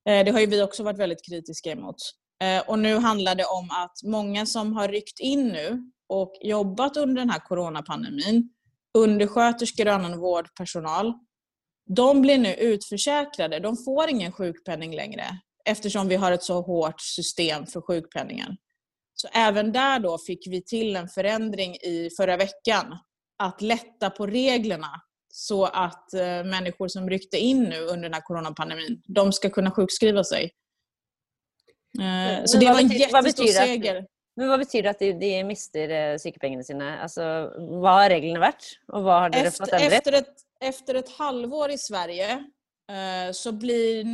Eh, 0.08 0.24
det 0.24 0.30
har 0.30 0.40
ju 0.40 0.46
vi 0.46 0.62
också 0.62 0.82
varit 0.82 0.98
väldigt 0.98 1.26
kritiska 1.26 1.70
emot. 1.70 1.96
Eh, 2.42 2.68
och 2.68 2.78
nu 2.78 2.96
handlar 2.96 3.34
det 3.34 3.44
om 3.44 3.70
att 3.70 4.02
många 4.04 4.46
som 4.46 4.72
har 4.72 4.88
ryckt 4.88 5.20
in 5.20 5.48
nu 5.48 5.90
och 6.08 6.32
jobbat 6.42 6.96
under 6.96 7.22
den 7.22 7.30
här 7.30 7.40
coronapandemin, 7.40 8.50
undersköterskor 8.98 9.86
och 9.86 9.94
annan 9.94 10.18
vårdpersonal, 10.18 11.12
de 11.86 12.22
blir 12.22 12.38
nu 12.38 12.54
utförsäkrade. 12.54 13.60
De 13.60 13.76
får 13.76 14.08
ingen 14.08 14.32
sjukpenning 14.32 14.96
längre 14.96 15.24
eftersom 15.64 16.08
vi 16.08 16.14
har 16.14 16.32
ett 16.32 16.42
så 16.42 16.60
hårt 16.62 17.00
system 17.00 17.66
för 17.66 17.80
sjukpenningen. 17.80 18.56
Så 19.14 19.28
även 19.32 19.72
där 19.72 19.98
då 19.98 20.18
fick 20.18 20.46
vi 20.46 20.62
till 20.62 20.96
en 20.96 21.08
förändring 21.08 21.74
i 21.74 22.08
förra 22.16 22.36
veckan. 22.36 22.98
Att 23.38 23.62
lätta 23.62 24.10
på 24.10 24.26
reglerna 24.26 24.90
så 25.28 25.64
att 25.64 26.14
eh, 26.14 26.44
människor 26.44 26.88
som 26.88 27.10
ryckte 27.10 27.38
in 27.38 27.62
nu 27.62 27.80
under 27.80 28.02
den 28.02 28.14
här 28.14 28.20
coronapandemin, 28.20 29.02
de 29.06 29.32
ska 29.32 29.50
kunna 29.50 29.70
sjukskriva 29.70 30.24
sig. 30.24 30.50
Eh, 32.00 32.44
så 32.44 32.58
det 32.58 32.66
var 32.66 32.80
en 32.80 32.88
jättestor 32.88 33.46
seger. 33.46 34.06
Men 34.36 34.48
vad 34.48 34.58
betyder 34.58 34.82
det 34.82 34.90
att 34.90 34.98
de, 34.98 35.12
de 35.12 35.44
mister 35.44 35.88
eh, 35.88 36.16
sykepengarna 36.18 36.62
sina? 36.62 36.98
Alltså, 36.98 37.52
vad 37.58 37.92
har 37.92 38.08
reglerna 38.08 38.40
varit? 38.40 38.78
Och 38.92 39.02
vad 39.02 39.20
har 39.20 39.30
efter, 39.30 39.64
fått 39.64 39.72
efter 39.72 40.12
ett, 40.12 40.34
efter 40.60 40.94
ett 40.94 41.08
halvår 41.08 41.70
i 41.70 41.78
Sverige 41.78 42.44
så 43.32 43.52
blir 43.52 44.06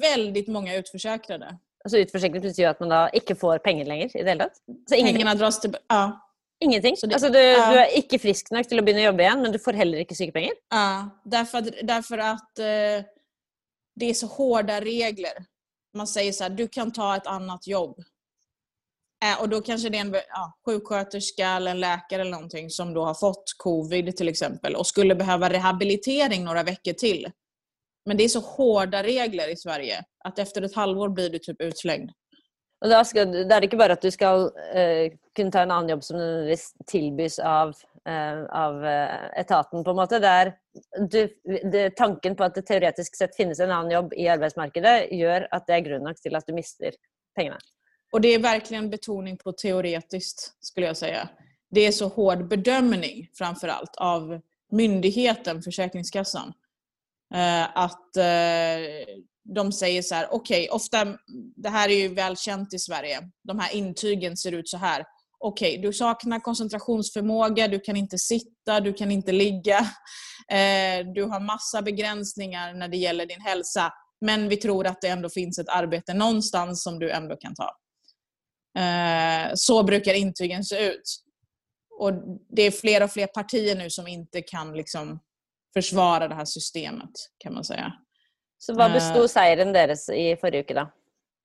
väldigt 0.00 0.48
många 0.48 0.74
utförsäkrade. 0.74 1.58
Altså 1.84 2.00
Utforsikring 2.02 2.42
betyr 2.42 2.70
at 2.70 2.80
man 2.82 2.90
da 2.92 3.02
ikke 3.14 3.36
får 3.38 3.60
penger 3.64 3.86
lenger 3.88 4.10
i 4.14 4.22
det 4.24 4.32
hele 4.32 4.48
tatt? 4.48 4.62
Pengene 4.90 5.36
dras 5.38 5.60
til 5.62 5.76
Ja. 5.90 6.08
Ingenting? 6.60 6.96
Det, 7.02 7.12
altså 7.12 7.28
du, 7.28 7.38
ja. 7.38 7.70
du, 7.70 7.76
er 7.78 7.92
ikke 8.00 8.18
frisk 8.18 8.50
nok 8.50 8.66
til 8.66 8.80
å 8.80 8.82
begynne 8.82 9.04
å 9.04 9.10
jobbe 9.12 9.22
igjen, 9.22 9.42
men 9.44 9.52
du 9.54 9.60
får 9.62 9.78
heller 9.78 10.02
ikke 10.02 10.16
sykepenger? 10.18 10.56
Ja, 10.74 11.10
därför, 11.24 11.70
därför 11.82 12.18
att 12.18 12.58
uh, 12.58 13.04
det 13.94 14.10
är 14.10 14.14
så 14.14 14.26
hårda 14.26 14.80
regler. 14.80 15.44
Man 15.96 16.06
säger 16.06 16.32
så 16.32 16.44
här, 16.44 16.50
du 16.50 16.68
kan 16.68 16.92
ta 16.92 17.16
ett 17.16 17.26
annat 17.26 17.66
jobb. 17.66 17.98
Uh, 19.24 19.40
och 19.40 19.48
då 19.48 19.60
kanske 19.60 19.88
det 19.88 19.98
är 19.98 20.00
en 20.00 20.14
ja, 20.28 20.58
sjuksköterska 20.66 21.48
eller 21.48 21.70
en 21.70 21.80
läkare 21.80 22.20
eller 22.20 22.30
någonting 22.30 22.70
som 22.70 22.94
då 22.94 23.04
har 23.04 23.14
fått 23.14 23.54
covid 23.56 24.16
till 24.16 24.28
exempel 24.28 24.76
och 24.76 24.86
skulle 24.86 25.14
behöva 25.14 25.50
rehabilitering 25.50 26.44
några 26.44 26.62
veckor 26.62 26.92
till. 26.92 27.30
Men 28.08 28.16
det 28.16 28.24
är 28.24 28.28
så 28.28 28.40
hårda 28.40 29.02
regler 29.02 29.52
i 29.52 29.56
Sverige 29.56 30.04
att 30.24 30.38
efter 30.38 30.62
ett 30.62 30.74
halvår 30.74 31.08
blir 31.08 31.30
du 31.30 31.38
typ 31.38 31.60
utslängd. 31.62 32.10
Og 32.78 32.90
da 32.90 33.00
skal, 33.04 33.32
det 33.34 33.50
er 33.50 33.64
ikke 33.66 33.78
bare 33.78 33.96
at 33.98 34.04
du 34.04 34.10
skal 34.14 34.48
uh, 34.54 35.06
kunne 35.34 35.50
ta 35.50 35.64
en 35.64 35.72
annen 35.74 35.90
jobb 35.90 36.04
som 36.06 36.16
nødvendigvis 36.16 36.68
tilbys 36.86 37.38
av, 37.42 37.72
uh, 38.06 38.44
av 38.54 38.78
uh, 38.84 39.24
etaten, 39.40 39.82
på 39.82 39.90
en 39.90 39.98
måte. 39.98 40.20
Det 40.22 40.34
er, 40.42 40.52
du, 41.10 41.18
det, 41.72 41.82
tanken 41.98 42.36
på 42.38 42.46
at 42.46 42.54
det 42.54 42.68
teoretisk 42.68 43.18
sett 43.18 43.34
finnes 43.36 43.58
en 43.58 43.74
annen 43.74 43.90
jobb 43.96 44.14
i 44.14 44.28
arbeidsmarkedet, 44.30 45.10
gjør 45.10 45.48
at 45.50 45.66
det 45.66 45.74
er 45.74 45.84
grunn 45.88 46.06
nok 46.06 46.22
til 46.22 46.38
at 46.38 46.46
du 46.46 46.54
mister 46.54 46.94
pengene. 47.36 47.58
Och 48.12 48.20
det 48.20 48.34
är 48.34 48.38
verkligen 48.38 48.90
betoning 48.90 49.36
på 49.36 49.52
teoretiskt, 49.52 50.52
skulle 50.60 50.86
jag 50.86 50.96
säga. 50.96 51.28
Det 51.70 51.80
är 51.80 51.92
så 51.92 52.08
hård 52.08 52.48
bedömning, 52.48 53.30
framför 53.34 53.68
allt, 53.68 53.96
av 53.96 54.40
myndigheten 54.70 55.62
Försäkringskassan. 55.62 56.52
Eh, 57.34 57.76
att 57.76 58.16
eh, 58.16 59.14
de 59.54 59.72
säger 59.72 60.02
så 60.02 60.14
här, 60.14 60.28
okej, 60.30 60.64
okay, 60.64 60.76
ofta, 60.76 61.18
det 61.56 61.68
här 61.68 61.88
är 61.88 61.94
ju 61.94 62.14
välkänt 62.14 62.74
i 62.74 62.78
Sverige, 62.78 63.20
de 63.44 63.58
här 63.58 63.74
intygen 63.74 64.36
ser 64.36 64.52
ut 64.52 64.68
så 64.68 64.76
här. 64.76 65.04
okej, 65.40 65.78
okay, 65.78 65.82
du 65.82 65.92
saknar 65.92 66.40
koncentrationsförmåga, 66.40 67.68
du 67.68 67.80
kan 67.80 67.96
inte 67.96 68.18
sitta, 68.18 68.80
du 68.80 68.92
kan 68.92 69.10
inte 69.10 69.32
ligga, 69.32 69.78
eh, 70.50 71.06
du 71.14 71.24
har 71.24 71.40
massa 71.40 71.82
begränsningar 71.82 72.74
när 72.74 72.88
det 72.88 72.96
gäller 72.96 73.26
din 73.26 73.40
hälsa, 73.40 73.92
men 74.20 74.48
vi 74.48 74.56
tror 74.56 74.86
att 74.86 75.00
det 75.00 75.08
ändå 75.08 75.28
finns 75.28 75.58
ett 75.58 75.68
arbete 75.68 76.14
någonstans 76.14 76.82
som 76.82 76.98
du 76.98 77.10
ändå 77.10 77.36
kan 77.36 77.54
ta. 77.54 77.70
Eh, 78.80 79.50
så 79.54 79.82
brukar 79.82 80.14
intygen 80.14 80.64
se 80.64 80.86
ut. 80.86 81.22
Och 82.00 82.12
det 82.48 82.62
är 82.62 82.70
fler 82.70 83.02
och 83.02 83.10
fler 83.10 83.26
partier 83.26 83.76
nu 83.76 83.90
som 83.90 84.06
inte 84.06 84.42
kan 84.42 84.72
liksom 84.72 85.20
försvara 85.74 86.28
det 86.28 86.34
här 86.34 86.44
systemet, 86.44 87.10
kan 87.38 87.54
man 87.54 87.64
säga. 87.64 87.92
Så 88.58 88.74
vad 88.74 88.92
bestod 88.92 89.22
eh, 89.22 89.26
seieren 89.26 89.72
deras 89.72 90.08
i 90.08 90.36
förra 90.40 90.50
veckan 90.50 90.76
då? 90.76 90.92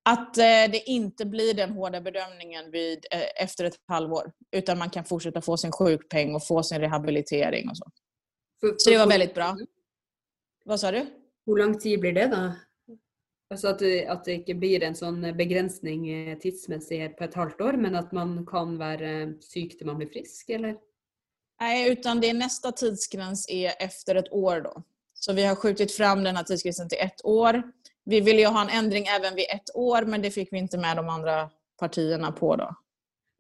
Att 0.06 0.38
eh, 0.38 0.44
det 0.44 0.84
inte 0.86 1.26
blir 1.26 1.54
den 1.54 1.72
hårda 1.72 2.02
bedömningen 2.02 2.72
vid, 2.72 3.06
eh, 3.12 3.44
efter 3.44 3.66
ett 3.66 3.80
halvår. 3.88 4.32
Utan 4.52 4.78
man 4.78 4.90
kan 4.90 5.06
fortsätta 5.06 5.42
få 5.42 5.58
sin 5.58 5.72
sjukpeng 5.72 6.36
och 6.36 6.48
få 6.48 6.64
sin 6.64 6.80
rehabilitering 6.80 7.70
och 7.70 7.78
så. 7.78 7.86
För, 8.60 8.76
så 8.78 8.90
det 8.90 8.98
var 8.98 9.08
väldigt 9.08 9.34
bra. 9.34 9.58
Vad 10.66 10.80
sa 10.80 10.92
du? 10.92 11.06
Hur 11.46 11.58
lång 11.58 11.80
tid 11.80 12.00
blir 12.00 12.12
det 12.12 12.28
då? 12.28 12.52
Alltså 13.50 13.68
att 13.68 13.80
det, 13.80 14.08
att 14.08 14.26
det 14.26 14.34
inte 14.34 14.54
blir 14.54 14.84
en 14.84 14.96
sån 14.96 15.22
begränsning 15.22 16.40
tidsmässigt 16.40 17.18
på 17.18 17.24
ett 17.24 17.34
halvt 17.34 17.62
år, 17.62 17.74
men 17.74 17.96
att 17.96 18.12
man 18.12 18.46
kan 18.46 18.78
vara 18.78 19.28
sjuk 19.54 19.78
till 19.78 19.88
man 19.88 19.98
blir 19.98 20.08
frisk, 20.08 20.50
eller? 20.50 20.78
Nej, 21.60 21.92
utan 21.92 22.22
det 22.22 22.30
är 22.30 22.34
nästa 22.34 22.72
tidsgräns 22.72 23.50
är 23.50 23.74
efter 23.80 24.16
ett 24.16 24.34
år 24.34 24.62
då. 24.62 24.84
Så 25.14 25.34
vi 25.34 25.46
har 25.46 25.56
skjutit 25.56 25.92
fram 25.92 26.24
den 26.24 26.36
här 26.36 26.44
tidsgränsen 26.44 26.90
till 26.90 26.98
ett 27.02 27.26
år. 27.26 27.64
Vi 28.06 28.20
ville 28.20 28.42
ju 28.42 28.48
ha 28.48 28.62
en 28.62 28.70
ändring 28.70 29.06
även 29.08 29.36
vid 29.36 29.46
ett 29.50 29.76
år, 29.76 30.02
men 30.06 30.22
det 30.22 30.32
fick 30.32 30.54
vi 30.54 30.58
inte 30.58 30.78
med 30.78 30.98
de 30.98 31.10
andra 31.10 31.50
partierna 31.80 32.32
på 32.32 32.56
då. 32.56 32.76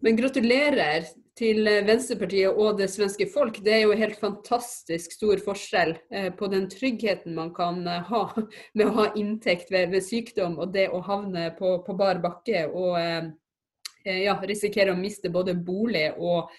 Men 0.01 0.15
gratulerar 0.15 1.03
till 1.35 1.63
Vänsterpartiet 1.63 2.55
och 2.55 2.77
det 2.77 2.87
svenska 2.87 3.25
folk. 3.25 3.63
Det 3.63 3.73
är 3.73 3.79
ju 3.79 3.91
en 3.91 3.97
helt 3.97 4.19
fantastiskt 4.19 5.13
stor 5.13 5.37
skillnad 5.37 5.97
eh, 6.13 6.33
på 6.33 6.47
den 6.47 6.69
tryggheten 6.69 7.35
man 7.35 7.53
kan 7.53 7.87
eh, 7.87 8.01
ha 8.01 8.33
med 8.73 8.87
att 8.87 8.95
ha 8.95 9.15
intäkt 9.15 9.71
vid, 9.71 10.09
sjukdom 10.09 10.59
och 10.59 10.71
det 10.71 10.87
att 10.87 11.05
hamna 11.05 11.49
på, 11.49 11.83
på 11.83 11.93
bar 11.93 12.15
backe 12.15 12.65
och 12.65 12.99
eh, 12.99 13.23
ja, 14.03 14.43
riskera 14.43 14.91
att 14.91 14.99
mista 14.99 15.29
både 15.29 15.53
bolig 15.53 16.13
och 16.17 16.49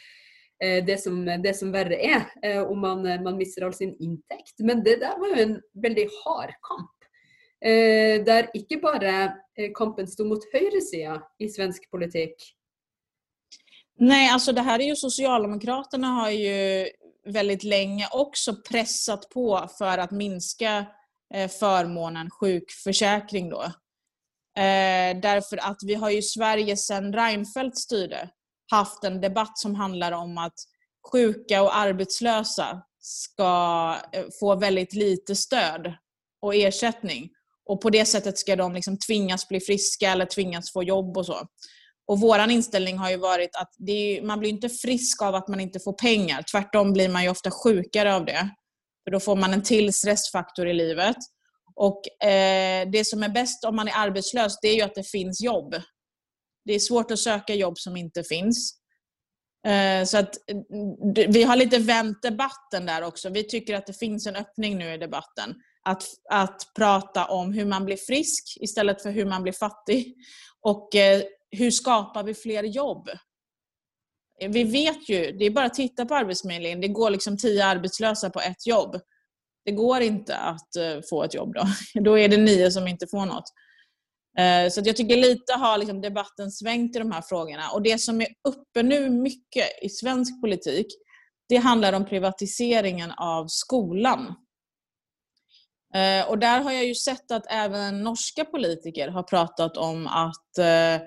Eh, 0.63 0.85
det 0.85 1.03
som, 1.03 1.25
det 1.25 1.55
som 1.55 1.73
värre 1.73 1.97
är 1.97 2.25
eh, 2.43 2.63
om 2.63 2.81
man, 2.81 3.07
eh, 3.07 3.21
man 3.21 3.37
mister 3.37 3.63
all 3.63 3.75
sin 3.75 3.97
inntekt. 3.99 4.59
Men 4.59 4.85
det 4.85 4.97
där 4.97 5.19
var 5.19 5.37
ju 5.37 5.43
en 5.43 5.61
väldigt 5.83 6.11
hård 6.25 6.51
kamp. 6.69 6.91
Der 8.27 8.51
ikke 8.55 8.77
bare 8.77 9.33
kampen 9.75 10.07
stod 10.07 10.27
mot 10.27 10.43
høyresida 10.53 11.23
i 11.39 11.49
svensk 11.49 11.91
politik, 11.91 12.35
Nej, 13.99 14.31
alltså 14.31 14.53
det 14.53 14.61
här 14.61 14.81
är 14.81 14.85
ju 14.85 14.97
Socialdemokraterna 14.97 16.07
har 16.07 16.31
ju 16.31 16.89
väldigt 17.27 17.65
länge 17.65 18.09
också 18.13 18.57
pressat 18.71 19.29
på 19.29 19.69
för 19.79 19.99
att 19.99 20.11
minska 20.11 20.87
förmånen 21.61 22.31
sjukförsäkring 22.31 23.51
då. 23.51 23.65
Därför 25.23 25.57
att 25.57 25.79
vi 25.87 25.95
har 25.95 26.11
ju 26.11 26.23
Sverige 26.23 26.77
sedan 26.77 27.13
Reinfeldt 27.13 27.79
styrde 27.79 28.31
haft 28.71 29.05
en 29.05 29.21
debatt 29.21 29.59
som 29.59 29.75
handlar 29.75 30.13
om 30.13 30.39
att 30.39 30.55
sjuka 31.13 31.63
och 31.63 31.77
arbetslösa 31.77 32.83
ska 33.01 33.97
eh, 34.13 34.25
få 34.41 34.57
väldigt 34.57 34.95
lite 34.95 35.37
stöd 35.37 35.95
och 36.43 36.55
ersättning. 36.55 37.31
Och 37.67 37.81
på 37.81 37.91
det 37.91 38.05
sättet 38.05 38.39
ska 38.39 38.57
de 38.57 38.75
liksom 38.75 38.99
tvingas 38.99 39.49
bli 39.49 39.61
friska 39.61 40.11
eller 40.11 40.27
tvingas 40.27 40.73
få 40.73 40.83
jobb 40.83 41.17
och 41.17 41.27
så. 41.27 41.47
Och 42.07 42.21
vår 42.21 42.51
inställning 42.51 42.99
har 42.99 43.11
ju 43.11 43.17
varit 43.17 43.57
att 43.57 43.71
är, 43.89 44.23
man 44.23 44.41
blir 44.41 44.51
inte 44.51 44.69
frisk 44.69 45.23
av 45.23 45.35
att 45.35 45.49
man 45.49 45.61
inte 45.61 45.81
får 45.81 45.93
pengar. 45.93 46.43
Tvärtom 46.53 46.93
blir 46.93 47.09
man 47.09 47.23
ju 47.23 47.29
ofta 47.29 47.51
sjukare 47.51 48.15
av 48.15 48.25
det. 48.25 48.51
För 49.05 49.11
då 49.11 49.21
får 49.21 49.37
man 49.37 49.53
en 49.53 49.63
till 49.63 49.93
stressfaktor 49.93 50.69
i 50.69 50.75
livet. 50.75 51.17
Och 51.75 52.27
eh, 52.27 52.89
Det 52.91 53.07
som 53.07 53.23
är 53.23 53.29
bäst 53.29 53.65
om 53.65 53.77
man 53.77 53.89
är 53.89 53.97
arbetslös, 53.97 54.59
det 54.63 54.69
är 54.69 54.75
ju 54.75 54.83
att 54.83 54.95
det 54.95 55.11
finns 55.11 55.41
jobb. 55.41 55.75
Det 56.65 56.75
är 56.75 56.79
svårt 56.79 57.11
att 57.11 57.19
söka 57.19 57.55
jobb 57.55 57.79
som 57.79 57.97
inte 57.97 58.25
finns. 58.25 58.79
Eh, 59.67 60.05
så 60.05 60.19
att 60.19 60.37
eh, 60.51 60.57
vi 61.29 61.43
har 61.43 61.57
lite 61.57 61.79
vänt 61.79 62.23
debatten 62.23 62.87
där 62.87 63.03
också. 63.03 63.31
Vi 63.31 63.45
tycker 63.45 63.75
att 63.75 63.87
det 63.87 63.99
finns 63.99 64.27
en 64.27 64.37
öppning 64.37 64.79
nu 64.79 64.95
i 64.95 64.99
debatten. 64.99 65.55
Att, 65.83 66.05
att 66.31 66.63
prata 66.77 67.25
om 67.25 67.53
hur 67.53 67.65
man 67.65 67.85
blir 67.85 67.97
frisk 67.97 68.57
istället 68.61 69.03
för 69.03 69.11
hur 69.11 69.25
man 69.25 69.43
blir 69.43 69.53
fattig. 69.53 70.15
Och 70.61 70.95
eh, 70.95 71.23
hur 71.51 71.71
skapar 71.71 72.23
vi 72.23 72.35
fler 72.35 72.63
jobb? 72.63 73.09
Vi 74.49 74.65
vet 74.65 75.09
ju, 75.09 75.33
det 75.33 75.45
är 75.45 75.51
bara 75.51 75.67
att 75.67 75.75
titta 75.75 76.07
på 76.07 76.15
Arbetsförmedlingen, 76.15 76.81
det 76.81 76.89
går 76.89 77.11
liksom 77.11 77.39
tio 77.39 77.65
arbetslösa 77.65 78.31
på 78.31 78.41
ett 78.41 78.67
jobb. 78.67 79.01
Det 79.65 79.73
går 79.73 80.01
inte 80.01 80.37
att 80.37 80.69
få 81.11 81.25
ett 81.25 81.35
jobb 81.35 81.55
då. 81.55 81.67
Då 82.01 82.19
är 82.19 82.29
det 82.29 82.37
nio 82.37 82.71
som 82.71 82.89
inte 82.89 83.07
får 83.11 83.27
något. 83.27 83.45
Eh, 84.39 84.71
så 84.71 84.81
jag 84.85 84.97
tycker 84.97 85.17
lite 85.17 85.53
har 85.53 85.79
liksom 85.79 86.01
debatten 86.01 86.51
svängt 86.51 86.97
i 86.97 86.99
de 86.99 87.13
här 87.13 87.23
frågorna. 87.23 87.71
Och 87.71 87.83
det 87.83 87.99
som 87.99 88.21
är 88.21 88.29
uppe 88.49 88.83
nu 88.83 89.11
mycket 89.11 89.83
i 89.83 89.89
svensk 89.89 90.41
politik, 90.41 90.87
det 91.49 91.57
handlar 91.57 91.93
om 91.93 92.05
privatiseringen 92.07 93.11
av 93.11 93.47
skolan. 93.49 94.35
Eh, 95.95 96.29
och 96.29 96.39
där 96.39 96.61
har 96.61 96.73
jag 96.73 96.85
ju 96.85 96.95
sett 96.95 97.31
att 97.31 97.47
även 97.49 98.03
norska 98.03 98.45
politiker 98.45 99.09
har 99.09 99.23
pratat 99.23 99.77
om 99.77 100.07
att 100.07 100.59
eh, 100.59 101.07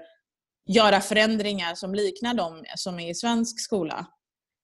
göra 0.69 1.01
förändringar 1.01 1.75
som 1.75 1.95
liknar 1.95 2.33
de 2.33 2.65
som 2.75 2.99
är 2.99 3.09
i 3.09 3.15
svensk 3.15 3.59
skola? 3.61 4.07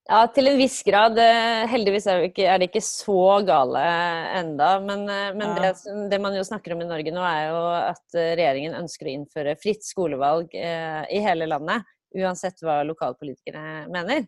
Ja, 0.06 0.26
till 0.26 0.48
en 0.48 0.56
viss 0.56 0.82
grad. 0.82 1.18
Eh, 1.18 1.66
heldigvis 1.68 2.06
är 2.06 2.58
det 2.58 2.64
inte 2.64 2.80
så 2.80 3.40
galet 3.40 4.36
ända. 4.36 4.80
Men, 4.80 5.00
eh, 5.00 5.34
men 5.34 5.62
det, 5.62 5.74
det, 6.10 6.18
man 6.18 6.36
ju 6.36 6.44
snackar 6.44 6.72
om 6.72 6.82
i 6.82 6.84
Norge 6.84 7.12
nu 7.12 7.20
är 7.20 7.48
ju 7.48 7.76
att 7.76 8.14
regeringen 8.14 8.74
önskar 8.74 9.06
införa 9.06 9.56
fritt 9.56 9.84
skolval 9.84 10.48
eh, 10.52 11.16
i 11.16 11.18
hela 11.18 11.46
landet, 11.46 11.82
oavsett 12.14 12.62
vad 12.62 12.86
lokalpolitikerna 12.86 13.88
menar. 13.88 14.26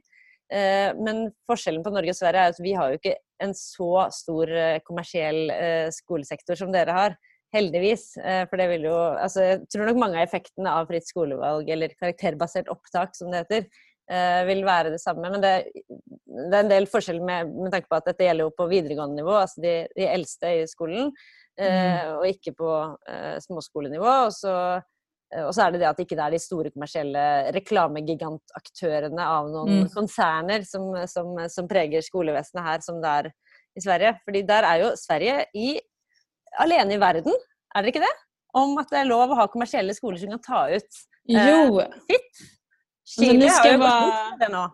Men 1.04 1.32
skillnaden 1.56 1.84
på 1.84 1.90
Norge 1.90 2.10
och 2.10 2.16
Sverige 2.16 2.40
är 2.40 2.48
att 2.50 2.60
vi 2.60 2.72
har 2.72 2.88
ju 2.88 2.94
inte 2.94 3.14
en 3.42 3.54
så 3.54 4.08
stor 4.10 4.78
kommersiell 4.78 5.52
skolsektor 5.92 6.54
som 6.54 6.72
dere 6.72 6.90
har. 6.90 7.16
Heldigvis. 7.54 8.16
Eh, 8.16 8.44
for 8.50 8.60
det 8.60 8.66
vil 8.72 8.86
jo 8.88 8.94
altså, 8.94 9.44
Jeg 9.52 9.66
tror 9.72 9.88
nok 9.88 10.00
mange 10.00 10.18
av 10.18 10.26
effektene 10.26 10.72
av 10.76 10.88
fritt 10.90 11.06
skolevalg, 11.08 11.70
eller 11.70 11.94
karakterbasert 11.98 12.70
opptak, 12.72 13.14
som 13.16 13.30
det 13.30 13.44
heter, 13.44 13.66
eh, 13.66 13.84
vil 14.46 14.60
være 14.62 14.92
det 14.94 15.00
samme. 15.02 15.30
Men 15.32 15.42
det, 15.42 15.54
det 16.36 16.52
er 16.52 16.64
en 16.64 16.70
del 16.70 16.88
forskjell 16.90 17.22
med, 17.24 17.52
med, 17.54 17.70
tanke 17.72 17.88
på 17.90 17.98
at 17.98 18.10
dette 18.10 18.26
gjelder 18.26 18.48
jo 18.48 18.54
på 18.56 18.68
videregående 18.70 19.22
nivå, 19.22 19.38
altså 19.40 19.62
de, 19.64 19.76
de 19.96 20.08
eldste 20.10 20.52
i 20.60 20.66
skolen, 20.70 21.08
eh, 21.58 21.70
mm. 21.70 22.12
og 22.18 22.26
ikke 22.28 22.52
på 22.58 22.72
uh, 22.92 23.36
småskolenivå. 23.44 24.12
Og 24.26 24.34
så, 24.36 24.54
og 25.42 25.50
så 25.56 25.64
er 25.64 25.74
det 25.74 25.82
det 25.82 25.88
at 25.90 25.98
det 25.98 26.06
ikke 26.06 26.18
er 26.20 26.36
de 26.36 26.42
store 26.42 26.72
kommersielle 26.74 27.24
reklamegigantaktørene 27.56 29.30
av 29.38 29.50
noen 29.52 29.86
mm. 29.86 29.90
konserner 29.94 30.66
som, 30.68 30.92
som, 31.10 31.32
som, 31.52 31.70
preger 31.70 32.04
skolevesenet 32.04 32.66
her, 32.68 32.84
som 32.84 33.00
det 33.02 33.14
er 33.22 33.30
i 33.76 33.84
Sverige. 33.84 34.16
Fordi 34.26 34.44
der 34.48 34.68
er 34.68 34.84
jo 34.84 34.94
Sverige 35.00 35.44
i 35.56 35.74
alene 36.60 36.96
i 36.96 37.00
verden, 37.00 37.34
er 37.74 37.84
dere 37.84 37.92
ikke 37.92 38.04
det? 38.04 38.14
Om 38.56 38.78
at 38.80 38.92
det 38.92 39.02
er 39.02 39.08
lov 39.08 39.32
å 39.32 39.40
ha 39.40 39.48
kommersielle 39.52 39.92
skoler 39.96 40.20
som 40.20 40.30
kan 40.32 40.44
ta 40.44 40.60
ut 40.72 41.00
eh, 41.28 41.48
jo. 41.50 41.82
sitt. 42.08 42.44
Chile 43.06 43.44
alltså, 43.44 43.62
har 43.62 43.72
ju 43.72 43.78
vara... 43.78 44.36
det 44.38 44.48
nå. 44.48 44.70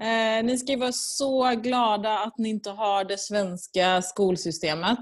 eh, 0.06 0.44
ni 0.44 0.58
ska 0.58 0.76
vara 0.76 0.92
så 0.92 1.50
glada 1.50 2.18
att 2.18 2.38
ni 2.38 2.48
inte 2.48 2.70
har 2.70 3.04
det 3.04 3.18
svenska 3.18 4.02
skolsystemet. 4.02 4.98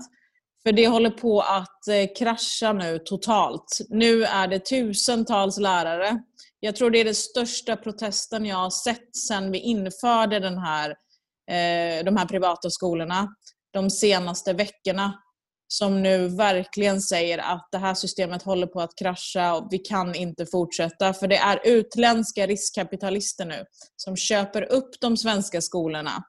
För 0.63 0.73
det 0.73 0.87
håller 0.87 1.11
på 1.11 1.41
att 1.41 1.89
eh, 1.89 2.07
krascha 2.19 2.73
nu 2.73 2.99
totalt. 2.99 3.79
Nu 3.89 4.25
är 4.25 4.49
det 4.49 4.59
tusentals 4.59 5.59
lärare. 5.59 6.23
Jag 6.61 6.77
tror 6.77 6.91
det 6.91 6.99
är 6.99 7.05
den 7.05 7.15
största 7.15 7.77
protesten 7.77 8.47
jag 8.47 8.57
har 8.57 8.71
sett 8.71 9.17
sedan 9.17 9.51
vi 9.51 9.59
införde 9.59 10.39
den 10.39 10.59
här, 10.59 10.91
eh, 11.51 12.05
de 12.05 12.17
här 12.17 12.27
privata 12.27 12.71
skolorna 12.71 13.29
de 13.73 13.91
senaste 13.91 14.53
veckorna 14.53 15.19
som 15.73 16.03
nu 16.03 16.29
verkligen 16.29 17.01
säger 17.01 17.39
att 17.39 17.69
det 17.73 17.79
här 17.79 17.95
systemet 17.95 18.43
håller 18.43 18.67
på 18.67 18.81
att 18.81 18.99
krascha 18.99 19.55
och 19.55 19.69
vi 19.71 19.79
kan 19.79 20.15
inte 20.15 20.47
fortsätta. 20.47 21.13
För 21.15 21.29
det 21.29 21.37
är 21.37 21.61
utländska 21.65 22.47
riskkapitalister 22.47 23.45
nu 23.45 23.65
som 23.97 24.17
köper 24.17 24.73
upp 24.73 24.91
de 25.01 25.17
svenska 25.17 25.61
skolorna. 25.61 26.25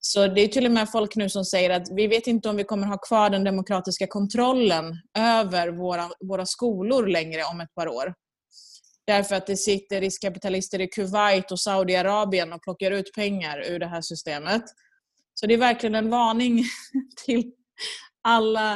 Så 0.00 0.26
det 0.26 0.40
är 0.40 0.48
till 0.48 0.66
och 0.66 0.72
med 0.72 0.90
folk 0.90 1.16
nu 1.16 1.28
som 1.28 1.44
säger 1.44 1.70
att 1.70 1.88
vi 1.90 2.06
vet 2.06 2.26
inte 2.26 2.48
om 2.48 2.56
vi 2.56 2.64
kommer 2.64 2.86
ha 2.86 2.98
kvar 2.98 3.30
den 3.30 3.44
demokratiska 3.44 4.06
kontrollen 4.06 4.96
över 5.18 5.68
våra, 5.68 6.10
våra 6.20 6.46
skolor 6.46 7.06
längre 7.06 7.44
om 7.44 7.60
ett 7.60 7.74
par 7.74 7.88
år. 7.88 8.14
Därför 9.06 9.34
att 9.34 9.46
det 9.46 9.56
sitter 9.56 10.00
riskkapitalister 10.00 10.80
i 10.80 10.88
Kuwait 10.88 11.52
och 11.52 11.60
Saudiarabien 11.60 12.52
och 12.52 12.62
plockar 12.62 12.90
ut 12.90 13.14
pengar 13.14 13.64
ur 13.70 13.78
det 13.78 13.86
här 13.86 14.02
systemet. 14.02 14.62
Så 15.34 15.46
det 15.46 15.54
är 15.54 15.58
verkligen 15.58 15.94
en 15.94 16.10
varning 16.10 16.64
till 17.24 17.52
alla 18.28 18.72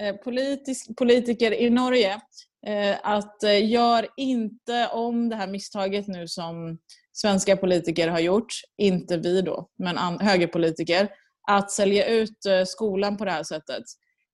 eh, 0.00 0.16
politisk, 0.16 0.96
politiker 0.96 1.52
i 1.52 1.70
Norge. 1.70 2.20
Eh, 2.66 2.96
att 3.02 3.42
eh, 3.42 3.70
gör 3.70 4.08
inte 4.16 4.88
om 4.88 5.28
det 5.28 5.36
här 5.36 5.46
misstaget 5.46 6.08
nu 6.08 6.28
som 6.28 6.78
svenska 7.12 7.56
politiker 7.56 8.08
har 8.08 8.20
gjort, 8.20 8.52
inte 8.76 9.16
vi 9.16 9.42
då, 9.42 9.68
men 9.78 10.20
högerpolitiker, 10.20 11.08
att 11.48 11.70
sälja 11.70 12.06
ut 12.06 12.38
skolan 12.66 13.16
på 13.16 13.24
det 13.24 13.30
här 13.30 13.42
sättet. 13.42 13.82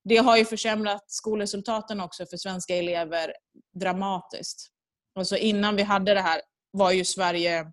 Det 0.04 0.16
har 0.16 0.36
ju 0.36 0.44
försämrat 0.44 1.04
skolresultaten 1.06 2.00
också 2.00 2.26
för 2.26 2.36
svenska 2.36 2.76
elever 2.76 3.32
dramatiskt. 3.80 4.68
Alltså 5.14 5.36
innan 5.36 5.76
vi 5.76 5.82
hade 5.82 6.14
det 6.14 6.20
här 6.20 6.40
var 6.70 6.92
ju 6.92 7.04
Sverige, 7.04 7.72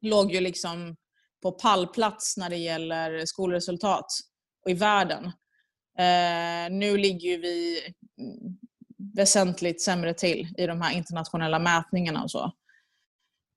låg 0.00 0.32
ju 0.32 0.40
liksom 0.40 0.96
på 1.42 1.52
pallplats 1.52 2.36
när 2.36 2.50
det 2.50 2.56
gäller 2.56 3.26
skolresultat 3.26 4.06
och 4.64 4.70
i 4.70 4.74
världen. 4.74 5.32
Eh, 5.98 6.70
nu 6.70 6.96
ligger 6.96 7.38
vi 7.38 7.80
mm, 8.18 8.58
väsentligt 9.14 9.82
sämre 9.82 10.14
till 10.14 10.48
i 10.58 10.66
de 10.66 10.80
här 10.80 10.96
internationella 10.96 11.58
mätningarna 11.58 12.22
och 12.22 12.30
så. 12.30 12.44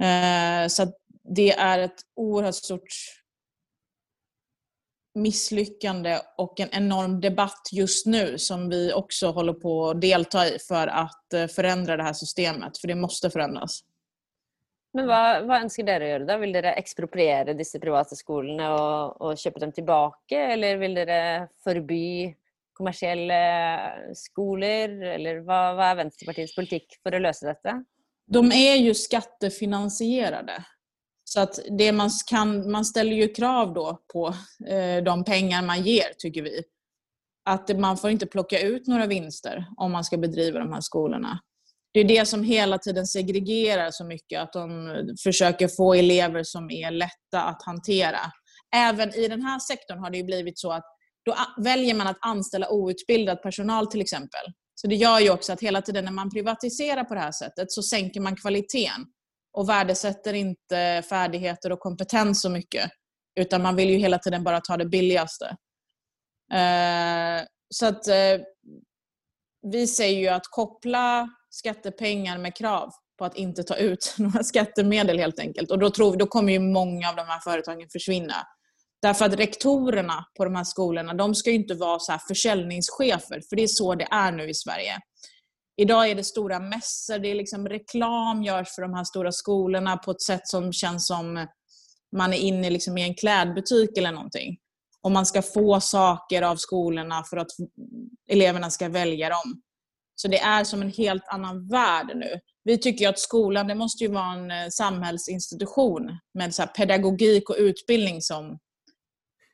Eh, 0.03 0.67
så 0.67 0.93
det 1.23 1.51
är 1.51 1.79
ett 1.79 2.01
oerhört 2.15 2.55
stort 2.55 2.87
misslyckande 5.15 6.19
och 6.37 6.59
en 6.59 6.69
enorm 6.71 7.21
debatt 7.21 7.69
just 7.71 8.05
nu 8.05 8.37
som 8.37 8.69
vi 8.69 8.93
också 8.93 9.31
håller 9.31 9.53
på 9.53 9.89
att 9.89 10.01
delta 10.01 10.47
i 10.47 10.59
för 10.59 10.87
att 10.87 11.33
eh, 11.33 11.47
förändra 11.47 11.97
det 11.97 12.03
här 12.03 12.13
systemet, 12.13 12.77
för 12.77 12.87
det 12.87 12.95
måste 12.95 13.29
förändras. 13.29 13.81
Men 14.95 15.07
vad, 15.07 15.45
vad 15.45 15.61
önskar 15.61 15.83
ni 15.83 15.91
göra 15.91 16.25
då? 16.25 16.37
Vill 16.37 16.51
ni 16.51 16.59
expropriera 16.59 17.53
dessa 17.53 17.79
privata 17.79 18.15
skolorna 18.15 18.73
och, 18.73 19.21
och 19.21 19.37
köpa 19.37 19.59
dem 19.59 19.71
tillbaka 19.71 20.39
eller 20.39 20.77
vill 20.77 20.93
ni 20.93 21.47
förby 21.63 22.35
kommersiella 22.73 23.79
skolor? 24.13 25.03
Eller 25.03 25.39
vad, 25.39 25.75
vad 25.75 25.85
är 25.85 25.95
Vänsterpartiets 25.95 26.55
politik 26.55 26.99
för 27.03 27.11
att 27.11 27.21
lösa 27.21 27.47
detta? 27.47 27.83
De 28.27 28.51
är 28.51 28.75
ju 28.75 28.93
skattefinansierade. 28.93 30.65
Så 31.23 31.39
att 31.39 31.59
det 31.77 31.91
man, 31.91 32.09
kan, 32.29 32.71
man 32.71 32.85
ställer 32.85 33.15
ju 33.15 33.27
krav 33.27 33.73
då 33.73 34.01
på 34.13 34.27
eh, 34.67 35.03
de 35.03 35.23
pengar 35.23 35.61
man 35.61 35.81
ger, 35.81 36.13
tycker 36.17 36.41
vi. 36.41 36.63
Att 37.45 37.79
man 37.79 37.97
får 37.97 38.09
inte 38.09 38.25
plocka 38.25 38.59
ut 38.59 38.87
några 38.87 39.05
vinster 39.05 39.65
om 39.77 39.91
man 39.91 40.03
ska 40.03 40.17
bedriva 40.17 40.59
de 40.59 40.73
här 40.73 40.81
skolorna. 40.81 41.39
Det 41.95 42.01
är 42.01 42.03
det 42.03 42.25
som 42.25 42.43
hela 42.43 42.77
tiden 42.77 43.07
segregerar 43.07 43.91
så 43.91 44.05
mycket, 44.05 44.41
att 44.41 44.53
de 44.53 44.89
försöker 45.23 45.67
få 45.67 45.93
elever 45.93 46.43
som 46.43 46.71
är 46.71 46.91
lätta 46.91 47.41
att 47.43 47.63
hantera. 47.63 48.19
Även 48.75 49.13
i 49.15 49.27
den 49.27 49.41
här 49.41 49.59
sektorn 49.59 49.99
har 49.99 50.09
det 50.09 50.17
ju 50.17 50.23
blivit 50.23 50.59
så 50.59 50.71
att 50.71 50.83
då 51.25 51.35
väljer 51.57 51.95
man 51.95 52.07
att 52.07 52.17
anställa 52.21 52.69
outbildad 52.69 53.41
personal 53.41 53.87
till 53.87 54.01
exempel. 54.01 54.41
Så 54.75 54.87
det 54.87 54.95
gör 54.95 55.19
ju 55.19 55.29
också 55.29 55.53
att 55.53 55.61
hela 55.61 55.81
tiden 55.81 56.05
när 56.05 56.11
man 56.11 56.29
privatiserar 56.29 57.03
på 57.03 57.13
det 57.13 57.19
här 57.19 57.31
sättet 57.31 57.71
så 57.71 57.83
sänker 57.83 58.21
man 58.21 58.35
kvaliteten 58.35 59.05
och 59.57 59.69
värdesätter 59.69 60.33
inte 60.33 61.03
färdigheter 61.09 61.71
och 61.71 61.79
kompetens 61.79 62.41
så 62.41 62.49
mycket. 62.49 62.91
Utan 63.39 63.61
man 63.61 63.75
vill 63.75 63.89
ju 63.89 63.97
hela 63.97 64.19
tiden 64.19 64.43
bara 64.43 64.61
ta 64.61 64.77
det 64.77 64.85
billigaste. 64.85 65.45
Eh, 66.53 67.45
så 67.69 67.85
att 67.85 68.07
eh, 68.07 68.41
vi 69.71 69.87
säger 69.87 70.19
ju 70.19 70.27
att 70.27 70.45
koppla 70.51 71.29
skattepengar 71.55 72.37
med 72.37 72.55
krav 72.55 72.89
på 73.17 73.25
att 73.25 73.37
inte 73.37 73.63
ta 73.63 73.75
ut 73.75 74.15
några 74.19 74.43
skattemedel 74.43 75.19
helt 75.19 75.39
enkelt. 75.39 75.71
Och 75.71 75.79
då, 75.79 75.89
tror, 75.89 76.17
då 76.17 76.27
kommer 76.27 76.53
ju 76.53 76.59
många 76.59 77.09
av 77.09 77.15
de 77.15 77.27
här 77.27 77.39
företagen 77.39 77.89
försvinna. 77.91 78.35
Därför 79.01 79.25
att 79.25 79.33
rektorerna 79.33 80.25
på 80.37 80.45
de 80.45 80.55
här 80.55 80.63
skolorna, 80.63 81.13
de 81.13 81.35
ska 81.35 81.49
ju 81.49 81.55
inte 81.55 81.73
vara 81.73 81.99
så 81.99 82.11
här 82.11 82.21
försäljningschefer, 82.27 83.41
för 83.49 83.55
det 83.55 83.63
är 83.63 83.67
så 83.67 83.95
det 83.95 84.07
är 84.11 84.31
nu 84.31 84.49
i 84.49 84.53
Sverige. 84.53 84.99
Idag 85.77 86.09
är 86.09 86.15
det 86.15 86.23
stora 86.23 86.59
mässor, 86.59 87.19
det 87.19 87.31
är 87.31 87.35
liksom 87.35 87.67
reklam 87.69 88.43
görs 88.43 88.75
för 88.75 88.81
de 88.81 88.93
här 88.93 89.03
stora 89.03 89.31
skolorna 89.31 89.97
på 89.97 90.11
ett 90.11 90.21
sätt 90.21 90.47
som 90.47 90.73
känns 90.73 91.07
som 91.07 91.47
man 92.15 92.33
är 92.33 92.37
inne 92.37 92.69
liksom 92.69 92.97
i 92.97 93.03
en 93.03 93.15
klädbutik 93.15 93.97
eller 93.97 94.11
någonting. 94.11 94.57
Och 95.01 95.11
man 95.11 95.25
ska 95.25 95.41
få 95.41 95.81
saker 95.81 96.41
av 96.41 96.55
skolorna 96.55 97.23
för 97.29 97.37
att 97.37 97.47
eleverna 98.29 98.69
ska 98.69 98.89
välja 98.89 99.29
dem. 99.29 99.61
Så 100.15 100.27
det 100.27 100.39
är 100.39 100.63
som 100.63 100.81
en 100.81 100.91
helt 100.91 101.27
annan 101.27 101.67
värld 101.67 102.11
nu. 102.15 102.39
Vi 102.63 102.77
tycker 102.77 103.09
att 103.09 103.19
skolan 103.19 103.67
det 103.67 103.75
måste 103.75 104.03
ju 104.03 104.09
vara 104.09 104.33
en 104.33 104.51
eh, 104.51 104.69
samhällsinstitution 104.69 106.19
med 106.33 106.55
så 106.55 106.63
pedagogik 106.67 107.49
och 107.49 107.55
utbildning 107.59 108.21
som 108.21 108.59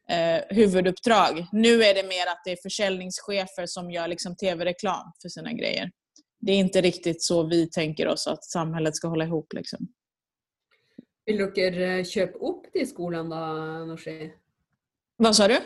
eh, 0.09 0.41
huvuduppdrag. 0.49 1.45
Nu 1.51 1.83
är 1.83 1.93
det 1.93 2.03
mer 2.03 2.27
att 2.27 2.41
det 2.45 2.51
är 2.51 2.57
försäljningschefer 2.63 3.65
som 3.65 3.91
gör 3.91 4.07
liksom 4.07 4.35
tv-reklam 4.35 5.11
för 5.21 5.29
sina 5.29 5.53
grejer. 5.53 5.91
Det 6.39 6.51
är 6.51 6.57
inte 6.57 6.81
riktigt 6.81 7.23
så 7.23 7.43
vi 7.43 7.69
tänker 7.69 8.07
oss 8.07 8.27
att 8.27 8.43
samhället 8.43 8.95
ska 8.95 9.07
hålla 9.07 9.25
ihop. 9.25 9.53
Liksom. 9.53 9.87
Vill 11.25 11.37
du 11.37 11.83
eh, 11.83 12.03
köpa 12.03 12.37
upp 12.37 12.65
det 12.73 12.79
i 12.79 12.85
skolan 12.85 13.29
då, 13.29 13.35
Nooshi? 13.85 14.31
Vad 15.17 15.35
sa 15.35 15.47
du? 15.47 15.57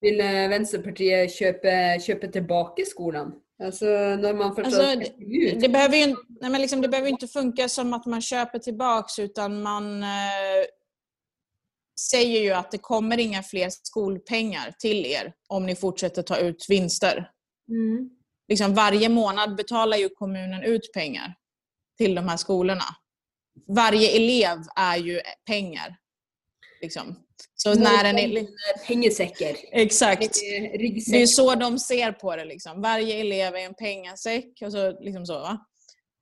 Vill 0.00 0.20
eh, 0.20 0.26
Vänsterpartiet 0.26 1.32
köpa, 1.32 2.00
köpa 2.00 2.26
tillbaka 2.26 2.82
skolan? 2.84 3.40
Alltså 3.62 3.84
när 3.84 4.34
man 4.34 4.54
förstår 4.54 4.82
alltså, 4.82 5.12
det, 5.18 5.60
det, 5.60 5.68
behöver 5.68 5.96
ju, 5.96 6.06
nej, 6.40 6.50
men 6.50 6.60
liksom, 6.60 6.80
det 6.80 6.88
behöver 6.88 7.08
inte 7.08 7.28
funka 7.28 7.68
som 7.68 7.92
att 7.92 8.06
man 8.06 8.22
köper 8.22 8.58
tillbaks 8.58 9.18
utan 9.18 9.62
man 9.62 10.02
eh, 10.02 10.08
säger 12.10 12.40
ju 12.40 12.50
att 12.50 12.70
det 12.70 12.78
kommer 12.78 13.18
inga 13.18 13.42
fler 13.42 13.70
skolpengar 13.70 14.74
till 14.78 15.06
er 15.06 15.32
om 15.48 15.66
ni 15.66 15.74
fortsätter 15.74 16.22
ta 16.22 16.36
ut 16.36 16.66
vinster. 16.68 17.30
Mm. 17.68 18.10
Liksom 18.48 18.74
varje 18.74 19.08
månad 19.08 19.56
betalar 19.56 19.96
ju 19.96 20.08
kommunen 20.08 20.62
ut 20.62 20.92
pengar 20.94 21.34
till 21.98 22.14
de 22.14 22.28
här 22.28 22.36
skolorna. 22.36 22.84
Varje 23.68 24.16
elev 24.16 24.58
är 24.76 24.96
ju 24.96 25.20
pengar. 25.46 25.96
Liksom. 26.80 27.16
Så 27.62 27.74
när 27.74 28.04
en 28.04 28.18
elev... 28.18 28.46
Pengesäckar. 28.86 29.56
Exakt. 29.72 30.40
Det 31.10 31.22
är 31.22 31.26
så 31.26 31.54
de 31.54 31.78
ser 31.78 32.12
på 32.12 32.36
det. 32.36 32.44
Liksom. 32.44 32.82
Varje 32.82 33.20
elev 33.20 33.54
är 33.54 33.58
en 33.58 33.74
pengasäck. 33.74 34.62
Och, 34.62 34.72
så, 34.72 35.00
liksom 35.00 35.26
så, 35.26 35.38
va? 35.38 35.66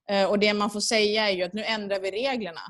Eh, 0.09 0.29
och 0.29 0.39
det 0.39 0.53
man 0.53 0.69
får 0.69 0.79
säga 0.79 1.29
är 1.29 1.33
ju 1.33 1.43
att 1.43 1.53
nu 1.53 1.63
ändrar 1.63 1.99
vi 1.99 2.11
reglerna. 2.11 2.61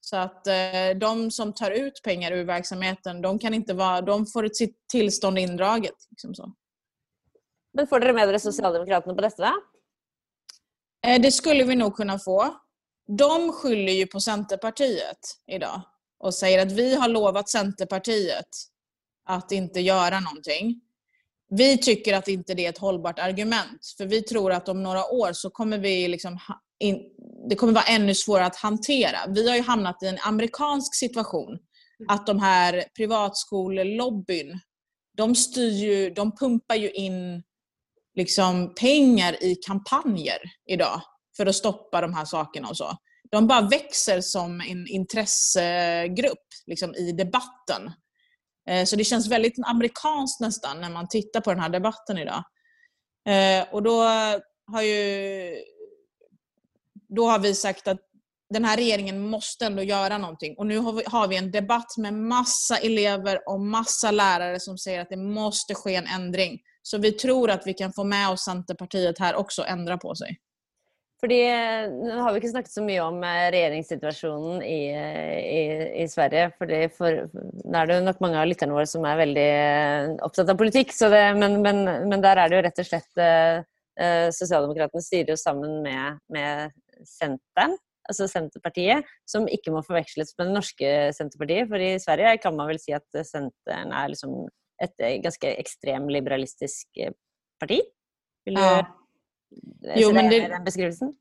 Så 0.00 0.16
att 0.16 0.46
eh, 0.46 0.98
de 1.00 1.30
som 1.30 1.52
tar 1.52 1.70
ut 1.70 2.00
pengar 2.04 2.32
ur 2.32 2.44
verksamheten, 2.44 3.22
de, 3.22 3.38
kan 3.38 3.54
inte 3.54 3.74
vara, 3.74 4.00
de 4.00 4.26
får 4.26 4.48
sitt 4.48 4.76
tillstånd 4.92 5.38
indraget. 5.38 5.96
Liksom 6.10 6.34
så. 6.34 6.52
Men 7.72 7.86
får 7.86 8.00
dere 8.00 8.12
med 8.12 8.28
er 8.28 8.38
Socialdemokraterna 8.38 9.14
på 9.14 9.20
detta? 9.20 9.52
Eh, 11.06 11.20
det 11.20 11.32
skulle 11.32 11.64
vi 11.64 11.76
nog 11.76 11.96
kunna 11.96 12.18
få. 12.18 12.56
De 13.18 13.52
skyller 13.52 13.92
ju 13.92 14.06
på 14.06 14.20
Centerpartiet 14.20 15.18
idag 15.46 15.82
och 16.20 16.34
säger 16.34 16.66
att 16.66 16.72
vi 16.72 16.94
har 16.94 17.08
lovat 17.08 17.48
Centerpartiet 17.48 18.48
att 19.28 19.52
inte 19.52 19.80
göra 19.80 20.20
någonting. 20.20 20.80
Vi 21.50 21.78
tycker 21.78 22.14
att 22.14 22.28
inte 22.28 22.54
det 22.54 22.64
är 22.64 22.70
ett 22.70 22.78
hållbart 22.78 23.18
argument, 23.18 23.94
för 23.96 24.06
vi 24.06 24.22
tror 24.22 24.52
att 24.52 24.68
om 24.68 24.82
några 24.82 25.06
år 25.06 25.32
så 25.32 25.50
kommer 25.50 25.78
vi 25.78 26.08
liksom 26.08 26.38
in, 26.78 26.98
det 27.48 27.54
kommer 27.54 27.72
vara 27.72 27.84
ännu 27.84 28.14
svårare 28.14 28.46
att 28.46 28.56
hantera. 28.56 29.18
Vi 29.28 29.48
har 29.48 29.56
ju 29.56 29.62
hamnat 29.62 30.02
i 30.02 30.06
en 30.06 30.18
amerikansk 30.18 30.94
situation. 30.94 31.58
Att 32.08 32.26
de 32.26 32.40
här 32.40 32.84
privatskolelobbyn, 32.96 34.60
de 35.16 35.34
styr 35.34 35.70
ju, 35.70 36.10
de 36.10 36.36
pumpar 36.36 36.74
ju 36.74 36.90
in 36.90 37.42
liksom 38.14 38.74
pengar 38.74 39.42
i 39.42 39.54
kampanjer 39.54 40.38
idag 40.66 41.02
för 41.36 41.46
att 41.46 41.54
stoppa 41.54 42.00
de 42.00 42.14
här 42.14 42.24
sakerna 42.24 42.68
och 42.68 42.76
så. 42.76 42.96
De 43.30 43.46
bara 43.46 43.60
växer 43.60 44.20
som 44.20 44.60
en 44.60 44.86
intressegrupp 44.86 46.46
liksom, 46.66 46.94
i 46.94 47.12
debatten. 47.12 47.92
Eh, 48.70 48.84
så 48.84 48.96
det 48.96 49.04
känns 49.04 49.30
väldigt 49.30 49.54
amerikanskt 49.66 50.40
nästan 50.40 50.80
när 50.80 50.90
man 50.90 51.08
tittar 51.08 51.40
på 51.40 51.50
den 51.50 51.60
här 51.60 51.68
debatten 51.68 52.18
idag. 52.18 52.44
Eh, 53.28 53.74
och 53.74 53.82
då 53.82 54.02
har 54.72 54.82
ju 54.82 55.54
då 57.08 57.28
har 57.28 57.38
vi 57.38 57.54
sagt 57.54 57.88
att 57.88 58.00
den 58.50 58.64
här 58.64 58.76
regeringen 58.76 59.20
måste 59.20 59.66
ändå 59.66 59.82
göra 59.82 60.18
någonting. 60.18 60.54
Och 60.58 60.66
nu 60.66 60.78
har 60.78 60.92
vi, 60.92 61.02
har 61.06 61.28
vi 61.28 61.36
en 61.36 61.50
debatt 61.50 61.96
med 61.96 62.14
massa 62.14 62.76
elever 62.76 63.48
och 63.48 63.60
massa 63.60 64.10
lärare 64.10 64.60
som 64.60 64.78
säger 64.78 65.00
att 65.00 65.10
det 65.10 65.16
måste 65.16 65.74
ske 65.74 65.94
en 65.94 66.06
ändring. 66.06 66.60
Så 66.82 66.98
vi 66.98 67.12
tror 67.12 67.50
att 67.50 67.66
vi 67.66 67.74
kan 67.74 67.92
få 67.92 68.04
med 68.04 68.30
oss 68.30 68.44
Centerpartiet 68.44 69.18
här 69.18 69.34
också 69.34 69.62
och 69.62 69.68
ändra 69.68 69.98
på 69.98 70.14
sig. 70.14 70.38
Fordi, 71.18 71.38
nå 71.90 72.18
har 72.22 72.32
vi 72.32 72.38
inte 72.38 72.50
snakket 72.52 72.72
så 72.72 72.82
mycket 72.82 73.02
om 73.02 73.24
eh, 73.26 73.48
regjeringssituasjonen 73.50 74.60
i, 74.62 74.82
i, 75.60 75.62
i 76.02 76.06
Sverige. 76.08 76.52
Fordi 76.58 76.78
for, 76.94 77.24
nå 77.34 77.80
er 77.80 77.90
det 77.90 77.96
nok 78.06 78.20
mange 78.22 78.38
av 78.38 78.46
lytterne 78.46 78.76
våre 78.76 78.86
som 78.86 79.04
är 79.04 79.18
väldigt 79.18 79.50
eh, 79.50 80.26
opptatt 80.26 80.52
av 80.52 80.60
politik. 80.60 80.94
Det, 81.00 81.24
men, 81.34 81.58
men, 81.64 81.82
men, 81.84 82.22
der 82.22 82.38
er 82.38 82.52
det 82.52 82.60
jo 82.60 82.62
rett 82.68 82.78
og 82.84 82.90
slett 82.90 83.22
eh, 83.24 83.58
eh 83.98 84.28
Sosialdemokratene 84.30 84.30
Socialdemokraterna 84.38 85.02
styrer 85.08 85.34
jo 85.34 85.38
sammen 85.42 85.80
med, 85.82 86.20
med 86.30 86.76
Centern, 87.02 87.74
altså 88.06 88.28
Senterpartiet, 88.30 89.10
som 89.26 89.50
ikke 89.50 89.74
må 89.74 89.82
forveksles 89.86 90.36
med 90.38 90.52
det 90.52 90.54
norske 90.54 90.92
Senterpartiet. 91.18 91.66
For 91.72 91.82
i 91.82 91.90
Sverige 91.98 92.36
kan 92.44 92.54
man 92.54 92.70
vel 92.70 92.78
si 92.78 92.94
at 92.94 93.22
Centern 93.26 93.90
er 93.90 94.14
liksom 94.14 94.44
et 94.86 94.94
ganske 95.24 95.50
ekstremliberalistisk 95.64 97.02
parti? 97.58 97.82
Vil 98.46 98.54
du 98.54 98.62
ja 98.62 98.86
jo, 99.96 100.12
men 100.12 100.30
det, 100.30 100.48
den 100.48 100.64
beskrivelsen? 100.64 101.14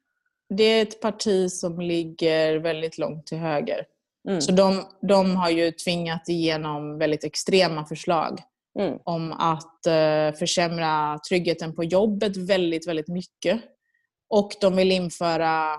det 0.50 0.64
är 0.64 0.82
ett 0.82 1.02
parti 1.02 1.52
som 1.52 1.82
ligger 1.82 2.56
väldigt 2.56 2.98
långt 2.98 3.28
till 3.28 3.38
höger. 3.38 3.86
Mm. 4.30 4.42
Så 4.42 4.52
de, 4.52 4.86
de 5.02 5.36
har 5.36 5.50
ju 5.50 5.72
tvingat 5.72 6.30
igenom 6.30 6.98
väldigt 6.98 7.24
extrema 7.24 7.86
förslag 7.86 8.40
Mm. 8.80 9.00
om 9.04 9.32
att 9.32 9.86
eh, 9.86 10.32
försämra 10.40 11.20
tryggheten 11.30 11.76
på 11.76 11.84
jobbet 11.84 12.38
väldigt, 12.38 12.88
väldigt 12.88 13.08
mycket. 13.08 13.62
Och 14.30 14.52
de 14.62 14.76
vill 14.76 14.92
införa 14.92 15.74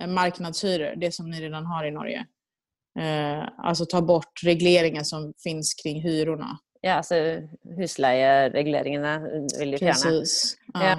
eh, 0.00 0.06
marknadshyror, 0.06 0.96
det 0.96 1.12
som 1.12 1.30
ni 1.30 1.40
redan 1.40 1.66
har 1.66 1.84
i 1.84 1.90
Norge. 1.90 2.26
Eh, 2.98 3.48
alltså 3.58 3.86
ta 3.86 4.02
bort 4.02 4.40
regleringen 4.44 5.04
som 5.04 5.34
finns 5.42 5.74
kring 5.74 6.02
hyrorna. 6.02 6.58
Ja, 6.80 6.92
altså 6.92 7.14
husleiereguleringene 7.76 9.20
vil 9.58 9.70
de 9.70 9.78
fjerne. 9.78 9.92
Precis. 9.92 10.56
Ja. 10.74 10.84
Ja. 10.84 10.98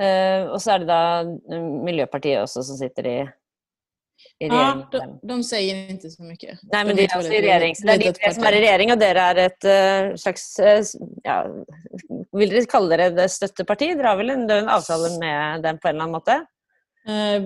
Eh, 0.00 0.46
og 0.48 0.60
så 0.62 0.72
er 0.74 0.78
det 0.78 0.88
da 0.88 1.00
eh, 1.52 1.62
Miljøpartiet 1.84 2.40
også 2.42 2.62
som 2.64 2.76
sitter 2.80 3.06
i, 3.06 3.16
i 4.40 4.46
Ja, 4.48 4.54
regjering. 4.54 4.86
de, 4.92 5.28
de 5.28 5.44
säger 5.44 5.90
inte 5.90 6.10
så 6.10 6.22
mycket. 6.22 6.58
Nei, 6.72 6.84
men 6.84 6.96
De 6.96 7.02
de 7.02 7.02
är 7.02 7.04
ett 7.04 7.12
er 7.14 7.18
også 7.18 7.32
i. 7.32 7.74
Så 7.74 7.86
det 7.86 7.92
er 7.92 7.98
de 7.98 8.04
litet 8.04 8.20
tre 8.22 8.32
som 8.34 8.42
parti. 8.44 8.54
i 8.56 8.60
regjering, 8.60 8.92
og 8.92 8.98
dere 9.00 9.26
er 9.32 9.36
et 9.46 9.64
eh, 9.64 10.14
slags 10.16 10.46
ja, 11.24 11.36
Vil 12.32 12.50
dere 12.50 12.66
kalle 12.66 12.96
dere 12.96 13.10
det 13.16 13.28
støtteparti? 13.30 13.94
Dere 13.96 14.06
har 14.08 14.16
vel 14.16 14.30
en, 14.30 14.46
det 14.48 14.62
en 14.62 14.68
avtale 14.68 15.10
med 15.20 15.62
dem 15.62 15.78
på 15.78 15.88
en 15.88 15.94
eller 15.94 16.02
annen 16.04 16.16
måte? 16.16 16.46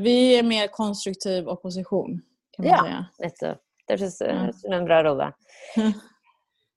Vi 0.02 0.38
är 0.38 0.42
mer 0.42 0.66
konstruktiv 0.68 1.48
opposition, 1.48 2.20
kan 2.56 2.64
man 2.64 2.74
Ja. 2.74 2.82
säga. 2.85 3.06
Nettopp. 3.18 3.62
Det 3.88 4.20
Ja. 4.20 4.52
som 4.52 4.72
en 4.72 4.85
bra 4.85 5.02
rolle. 5.02 5.32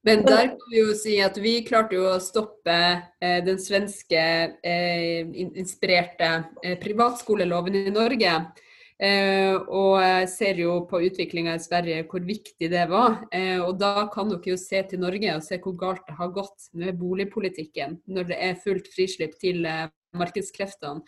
Men 0.08 0.24
der 0.30 0.54
kan 0.54 0.72
vi 0.72 0.80
jo 0.82 0.96
si 0.98 1.18
at 1.24 1.38
vi 1.42 1.60
klarte 1.68 1.98
jo 1.98 2.08
å 2.14 2.22
stoppe 2.24 2.76
eh, 3.22 3.40
den 3.46 3.60
svenske 3.62 4.24
eh, 4.64 5.20
in- 5.28 5.56
inspirerte 5.60 6.32
eh, 6.64 6.78
privatskoleloven 6.82 7.80
i 7.84 7.94
Norge. 7.94 8.40
Og 9.00 9.94
jeg 10.04 10.26
ser 10.28 10.58
jo 10.60 10.74
på 10.90 11.00
utviklinga 11.08 11.54
i 11.56 11.62
Sverige 11.64 12.02
hvor 12.12 12.20
viktig 12.28 12.68
det 12.68 12.82
var. 12.92 13.14
Og 13.64 13.78
da 13.80 14.10
kan 14.12 14.28
dere 14.28 14.52
jo 14.52 14.58
se 14.60 14.82
til 14.92 15.00
Norge 15.00 15.38
og 15.38 15.46
se 15.46 15.56
hvor 15.64 15.78
galt 15.80 16.04
det 16.10 16.18
har 16.18 16.34
gått 16.36 16.66
med 16.76 16.98
boligpolitikken 17.00 17.96
når 18.12 18.28
det 18.34 18.40
er 18.50 18.60
fullt 18.60 18.92
frislipp 18.92 19.38
til 19.40 19.64
markedskreftene. 20.20 21.00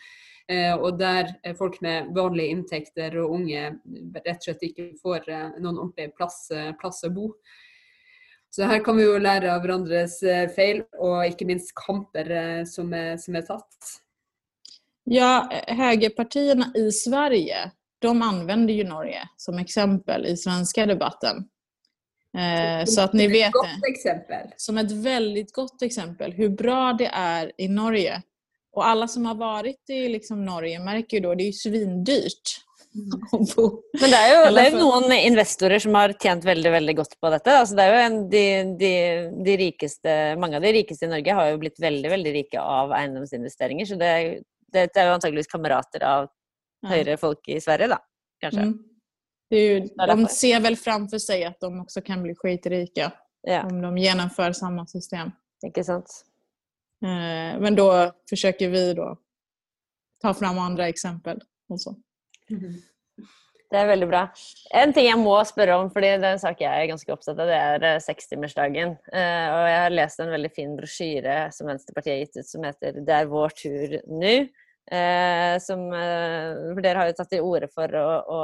Eh, 0.48 0.72
og 0.74 0.98
der 0.98 1.30
eh, 1.44 1.54
folk 1.56 1.78
med 1.84 2.10
vanlige 2.16 2.50
inntekter 2.56 3.14
og 3.22 3.36
unge 3.38 3.68
rett 4.24 4.40
og 4.40 4.46
slett 4.46 4.64
ikke 4.66 4.88
får 5.02 5.28
noen 5.60 5.76
ordentlig 5.76 6.08
plass, 6.16 6.48
plass 6.80 7.04
å 7.06 7.12
bo. 7.14 7.28
Så 8.54 8.62
her 8.68 8.84
kan 8.84 8.96
vi 8.96 9.04
jo 9.06 9.16
lære 9.16 9.48
av 9.48 9.62
hverandres 9.64 10.18
eh, 10.28 10.44
feil, 10.52 10.82
og 11.00 11.22
ikke 11.24 11.46
minst 11.48 11.72
kamper 11.78 12.28
eh, 12.36 12.64
som 12.68 12.90
er, 12.92 13.14
som 13.16 13.38
er 13.38 13.46
tatt. 13.48 13.92
Ja, 15.08 15.48
högerpartierna 15.66 16.68
i 16.76 16.90
Sverige, 16.92 17.70
de 17.98 18.22
använder 18.22 18.74
ju 18.74 18.84
Norge 18.84 19.28
som 19.36 19.58
exempel 19.58 20.26
i 20.26 20.36
svenska 20.36 20.86
debatten. 20.86 21.48
Eh, 22.38 22.84
så 22.84 23.00
att 23.00 23.12
ni 23.12 23.26
vet 23.26 23.48
Et 23.48 24.28
det. 24.28 24.52
Som 24.56 24.78
ett 24.78 24.92
väldigt 24.92 25.52
gott 25.52 25.82
exempel 25.82 26.32
hur 26.32 26.48
bra 26.48 26.92
det 26.92 27.10
är 27.12 27.52
i 27.58 27.68
Norge. 27.68 28.22
Och 28.72 28.86
alla 28.86 29.08
som 29.08 29.26
har 29.26 29.34
varit 29.34 29.90
i 29.90 30.08
liksom 30.08 30.44
Norge 30.44 30.80
märker 30.80 31.16
ju 31.16 31.22
då, 31.22 31.34
det 31.34 31.42
är 31.42 31.46
ju 31.46 31.52
svindyrt. 31.52 32.60
Men 34.00 34.10
det 34.12 34.18
er 34.18 34.30
jo, 34.34 34.40
det 34.52 34.62
er 34.62 34.66
jo 34.68 34.76
for- 34.76 34.82
noen 34.82 35.12
investorer 35.16 35.80
som 35.80 35.94
har 35.96 36.12
tjent 36.20 36.44
veldig 36.44 36.72
veldig 36.74 36.94
godt 36.98 37.14
på 37.20 37.30
dette. 37.32 37.54
Altså, 37.62 37.76
det 37.78 37.84
er 37.86 37.92
jo 37.94 38.00
en, 38.06 38.18
de, 38.32 38.42
de, 38.80 38.90
de 39.46 39.56
rikeste, 39.56 40.16
mange 40.40 40.58
av 40.58 40.62
de 40.66 40.72
rikeste 40.76 41.08
i 41.08 41.12
Norge 41.12 41.36
har 41.38 41.50
jo 41.54 41.60
blitt 41.62 41.80
veldig 41.80 42.10
veldig 42.12 42.32
rike 42.36 42.60
av 42.60 42.92
eiendomsinvesteringer. 42.98 43.88
Så 43.88 43.96
det, 44.00 44.10
er- 44.18 44.42
det 44.72 45.00
er 45.00 45.08
jo 45.08 45.14
antageligvis 45.18 45.50
kamerater 45.52 46.04
av 46.08 46.30
Ja. 46.82 46.88
høyrefolk 46.96 47.46
i 47.54 47.60
Sverige, 47.62 47.86
da. 47.92 47.98
Kanskje. 48.42 48.62
Mm. 48.66 48.78
Det 49.50 49.56
är 49.56 49.68
ju, 49.68 49.88
är 50.00 50.06
de 50.08 50.26
ser 50.28 50.60
väl 50.60 50.76
framför 50.76 51.18
sig 51.18 51.44
att 51.44 51.60
de 51.60 51.80
också 51.80 52.00
kan 52.02 52.22
bli 52.22 52.34
skitrika 52.34 53.12
Ja, 53.42 53.62
om 53.66 53.82
de 53.82 53.98
genomför 53.98 54.52
samma 54.52 54.86
system. 54.86 55.30
sant. 55.84 56.24
Eh, 57.04 57.60
Men 57.60 57.74
då 57.76 58.12
försöker 58.30 58.68
vi 58.68 58.94
då 58.94 59.16
ta 60.22 60.34
fram 60.34 60.58
andra 60.58 60.88
exempel. 60.88 61.40
Och 61.68 61.80
så. 61.80 61.94
Det 63.72 63.80
er 63.80 63.88
veldig 63.88 64.06
bra. 64.10 64.26
En 64.76 64.90
ting 64.92 65.06
jeg 65.06 65.16
må 65.16 65.32
spørre 65.48 65.78
om, 65.80 65.88
fordi 65.92 66.10
det 66.20 66.28
er 66.28 66.34
en 66.36 66.42
sak 66.42 66.58
jeg 66.60 66.68
er 66.68 66.90
ganske 66.90 67.14
opptatt 67.14 67.38
av, 67.40 67.48
det 67.48 67.56
er 67.56 67.86
eh, 67.88 68.00
sekstimersdagen. 68.04 68.98
Eh, 69.08 69.46
og 69.48 69.68
jeg 69.70 69.78
har 69.80 69.94
lest 69.94 70.20
en 70.20 70.32
veldig 70.34 70.50
fin 70.52 70.74
brosjyre 70.76 71.36
som 71.56 71.70
Venstrepartiet 71.70 72.12
har 72.12 72.20
gitt 72.20 72.36
ut, 72.36 72.48
som 72.50 72.66
heter 72.68 72.98
'Det 73.00 73.14
er 73.16 73.30
vår 73.32 73.54
tur 73.56 73.94
nå'. 74.12 74.50
Eh, 74.92 75.56
som, 75.64 75.86
eh, 75.94 76.74
for 76.74 76.82
dere 76.84 76.98
har 77.00 77.08
jo 77.08 77.16
tatt 77.16 77.32
til 77.32 77.46
orde 77.48 77.70
for 77.72 77.96
å, 77.96 78.08
å, 78.36 78.40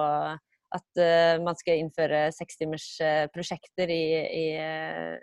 at 0.79 1.03
man 1.45 1.57
skal 1.57 1.83
innføre 1.83 2.29
sekstimersprosjekter 2.33 3.89
i, 3.89 4.05
i, 4.33 4.47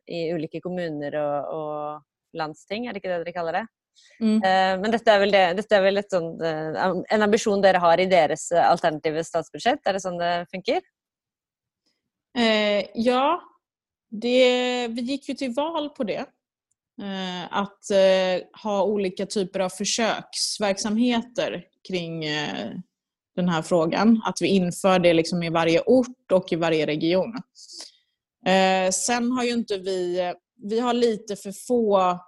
i 0.09 0.21
ulike 0.33 0.61
kommuner 0.61 1.17
og, 1.21 1.49
og 1.53 2.37
landsting, 2.37 2.85
er 2.85 2.93
det 2.93 3.01
ikke 3.01 3.13
det 3.13 3.19
dere 3.25 3.33
kaller 3.33 3.59
det? 3.61 3.65
Mm. 4.19 4.37
Eh, 4.43 4.79
Men 4.81 4.91
dette 4.91 5.11
er 5.11 5.19
vel, 5.19 5.31
det, 5.33 5.43
dette 5.57 5.75
er 5.75 5.83
vel 5.83 6.01
sånt, 6.09 6.41
eh, 6.41 6.85
en 7.15 7.25
ambisjon 7.25 7.63
dere 7.63 7.81
har 7.83 7.99
i 7.99 8.07
deres 8.11 8.51
eh, 8.51 8.63
alternative 8.63 9.23
statsbudsjett? 9.27 9.83
Er 9.85 9.97
det 9.97 10.03
sånn 10.03 10.21
det 10.21 10.45
funker? 10.51 10.81
Eh, 12.37 12.85
ja, 12.95 13.41
det, 14.11 14.87
vi 14.95 15.01
gick 15.01 15.29
ju 15.29 15.35
till 15.35 15.53
val 15.53 15.89
på 15.89 16.03
det. 16.03 16.25
Att 17.49 17.91
ha 18.63 18.83
olika 18.83 19.25
typer 19.25 19.59
av 19.59 19.69
försöksverksamheter 19.69 21.63
kring 21.87 22.21
den 23.35 23.49
här 23.49 23.61
frågan. 23.61 24.21
Att 24.25 24.41
vi 24.41 24.47
inför 24.47 24.99
det 24.99 25.13
liksom 25.13 25.43
i 25.43 25.49
varje 25.49 25.81
ort 25.81 26.31
och 26.31 26.53
i 26.53 26.55
varje 26.55 26.85
region. 26.85 27.33
Sen 28.91 29.31
har 29.31 29.43
ju 29.43 29.51
inte 29.51 29.77
vi, 29.77 30.33
vi 30.63 30.79
har 30.79 30.93
lite 30.93 31.35
för 31.35 31.51
få 31.67 32.19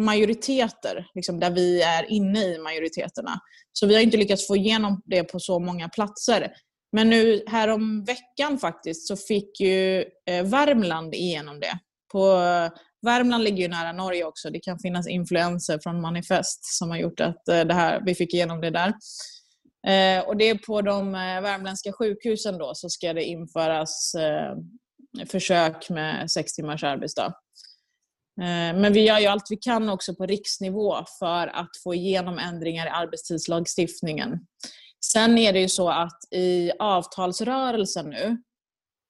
majoriteter, 0.00 1.06
liksom 1.14 1.40
där 1.40 1.50
vi 1.50 1.82
är 1.82 2.10
inne 2.10 2.44
i 2.44 2.58
majoriteterna. 2.58 3.40
Så 3.72 3.86
vi 3.86 3.94
har 3.94 4.02
inte 4.02 4.16
lyckats 4.16 4.46
få 4.46 4.56
igenom 4.56 5.02
det 5.04 5.24
på 5.24 5.40
så 5.40 5.58
många 5.58 5.88
platser. 5.88 6.52
Men 6.92 7.10
nu 7.10 7.44
härom 7.46 8.04
veckan 8.04 8.58
faktiskt 8.58 9.08
så 9.08 9.16
fick 9.16 9.60
ju 9.60 10.00
eh, 10.00 10.44
Värmland 10.44 11.14
igenom 11.14 11.60
det. 11.60 11.78
På, 12.12 12.32
eh, 12.32 12.70
Värmland 13.06 13.44
ligger 13.44 13.62
ju 13.62 13.68
nära 13.68 13.92
Norge 13.92 14.24
också. 14.24 14.50
Det 14.50 14.60
kan 14.60 14.78
finnas 14.78 15.08
influenser 15.08 15.78
från 15.82 16.00
Manifest 16.00 16.64
som 16.64 16.90
har 16.90 16.96
gjort 16.96 17.20
att 17.20 17.48
eh, 17.48 17.60
det 17.60 17.74
här, 17.74 18.02
vi 18.06 18.14
fick 18.14 18.34
igenom 18.34 18.60
det 18.60 18.70
där. 18.70 18.92
Eh, 19.86 20.24
och 20.26 20.36
det 20.36 20.48
är 20.48 20.58
på 20.58 20.82
de 20.82 21.14
eh, 21.14 21.40
värmländska 21.40 21.92
sjukhusen 21.92 22.58
då 22.58 22.74
så 22.74 22.88
ska 22.88 23.12
det 23.12 23.24
införas 23.24 24.14
eh, 24.14 24.56
försök 25.26 25.90
med 25.90 26.30
sex 26.30 26.52
timmars 26.52 26.84
arbetsdag. 26.84 27.34
Eh, 28.40 28.80
Men 28.80 28.92
vi 28.92 29.00
gör 29.00 29.18
ju 29.18 29.26
allt 29.26 29.46
vi 29.50 29.56
kan 29.56 29.88
också 29.88 30.14
på 30.14 30.26
riksnivå 30.26 31.04
för 31.18 31.46
att 31.46 31.70
få 31.84 31.94
igenom 31.94 32.38
ändringar 32.38 32.86
i 32.86 32.90
arbetstidslagstiftningen. 32.90 34.38
Sen 35.12 35.38
är 35.38 35.52
det 35.52 35.60
ju 35.60 35.68
så 35.68 35.88
att 35.90 36.18
i 36.30 36.70
avtalsrörelsen 36.78 38.10
nu 38.10 38.36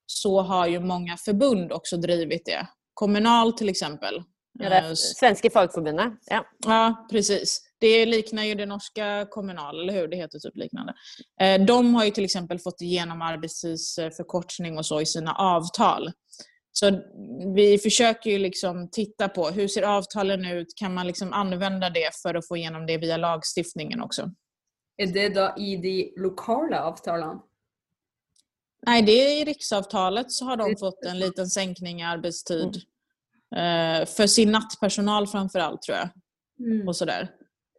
så 0.06 0.40
har 0.40 0.66
ju 0.66 0.80
många 0.80 1.16
förbund 1.16 1.72
också 1.72 1.96
drivit 1.96 2.44
det. 2.46 2.66
Kommunal 2.94 3.52
till 3.52 3.68
exempel. 3.68 4.22
Eh, 4.62 4.92
Svenske 4.94 5.50
Fagforbundet. 5.50 6.12
Ja. 6.26 6.46
Ja, 6.66 7.06
precis. 7.10 7.60
Det 7.78 8.06
liknar 8.06 8.44
ju 8.44 8.54
det 8.54 8.66
norska 8.66 9.26
Kommunal, 9.30 9.80
eller 9.82 9.92
hur? 9.92 10.08
Det 10.08 10.16
heter 10.16 10.38
typ 10.38 10.56
liknande. 10.56 10.94
Eh, 11.40 11.64
De 11.64 11.94
har 11.94 12.04
ju 12.04 12.10
till 12.10 12.24
exempel 12.24 12.58
fått 12.58 12.80
igenom 12.80 13.22
arbetstidsförkortning 13.22 14.78
och 14.78 14.86
så 14.86 15.00
i 15.00 15.06
sina 15.06 15.34
avtal. 15.34 16.12
Så 16.76 17.00
vi 17.54 17.78
försöker 17.78 18.30
ju 18.30 18.38
liksom 18.38 18.90
titta 18.90 19.28
på 19.28 19.48
hur 19.48 19.68
ser 19.68 19.82
avtalen 19.82 20.44
ut? 20.44 20.74
Kan 20.76 20.94
man 20.94 21.06
liksom 21.06 21.32
använda 21.32 21.90
det 21.90 22.16
för 22.22 22.34
att 22.34 22.48
få 22.48 22.56
igenom 22.56 22.86
det 22.86 22.98
via 22.98 23.16
lagstiftningen 23.16 24.00
också? 24.00 24.30
Er 24.96 25.06
det 25.06 25.28
da 25.28 25.56
i 25.56 25.76
de 25.76 26.12
lokale 26.22 26.80
avtalene? 26.80 27.40
Nej, 28.86 29.02
det 29.02 29.12
är 29.12 29.42
i 29.42 29.44
riksavtalet 29.44 30.32
så 30.32 30.44
har 30.44 30.56
de 30.56 30.76
fått 30.76 31.04
en 31.04 31.18
liten 31.18 31.46
sänkning 31.46 32.00
i 32.00 32.04
arbetstid. 32.04 32.76
Eh, 33.56 34.06
För 34.06 34.26
sin 34.26 34.52
nattpersonal 34.52 35.26
framför 35.26 35.58
allt 35.58 35.82
tror 35.82 35.98
jag. 35.98 36.08
och 36.88 36.96
sådär. 36.96 37.30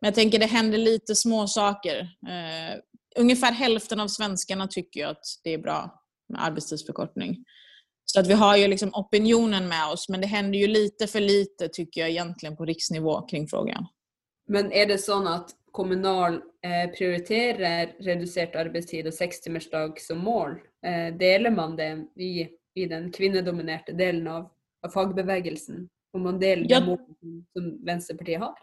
Men 0.01 0.07
jag 0.07 0.15
tänker 0.15 0.39
det 0.39 0.45
händer 0.45 0.77
lite 0.77 1.15
små 1.15 1.47
saker. 1.47 1.99
Eh, 2.27 2.79
ungefär 3.15 3.51
hälften 3.51 3.99
av 3.99 4.07
svenskarna 4.07 4.67
tycker 4.67 5.07
att 5.07 5.23
det 5.43 5.53
är 5.53 5.57
bra 5.57 6.03
med 6.29 6.43
arbetstidsförkortning. 6.45 7.45
Så 8.05 8.19
att 8.19 8.27
vi 8.27 8.33
har 8.33 8.57
ju 8.57 8.67
liksom 8.67 8.89
opinionen 8.93 9.67
med 9.67 9.87
oss, 9.93 10.09
men 10.09 10.21
det 10.21 10.27
händer 10.27 10.59
ju 10.59 10.67
lite 10.67 11.07
för 11.07 11.19
lite 11.19 11.67
tycker 11.67 12.01
jag 12.01 12.09
egentligen 12.09 12.55
på 12.57 12.65
riksnivå 12.65 13.21
kring 13.21 13.47
frågan. 13.47 13.85
Men 14.47 14.71
er 14.71 14.85
det 14.85 14.97
sånn 15.01 15.27
at 15.27 15.49
kommunal 15.71 16.33
eh, 16.63 16.91
prioriterer 16.97 17.95
redusert 17.99 18.55
arbeidstid 18.55 19.07
og 19.07 19.13
sekstimersdag 19.13 19.97
som 20.01 20.17
mål? 20.21 20.51
Eh, 20.85 21.09
deler 21.17 21.49
man 21.51 21.75
det 21.75 22.05
i, 22.15 22.47
i 22.75 22.85
den 22.85 23.11
kvinnedominerte 23.11 23.91
delen 23.91 24.27
av, 24.27 24.49
av 24.85 24.89
fagbevegelsen? 24.93 25.87
Om 26.13 26.21
man 26.23 26.39
deler 26.39 26.65
Ja. 26.69 26.79
det 26.79 26.85
målet 26.85 27.07
som- 27.53 27.85
Venstrepartiet 27.85 28.39
har? 28.39 28.53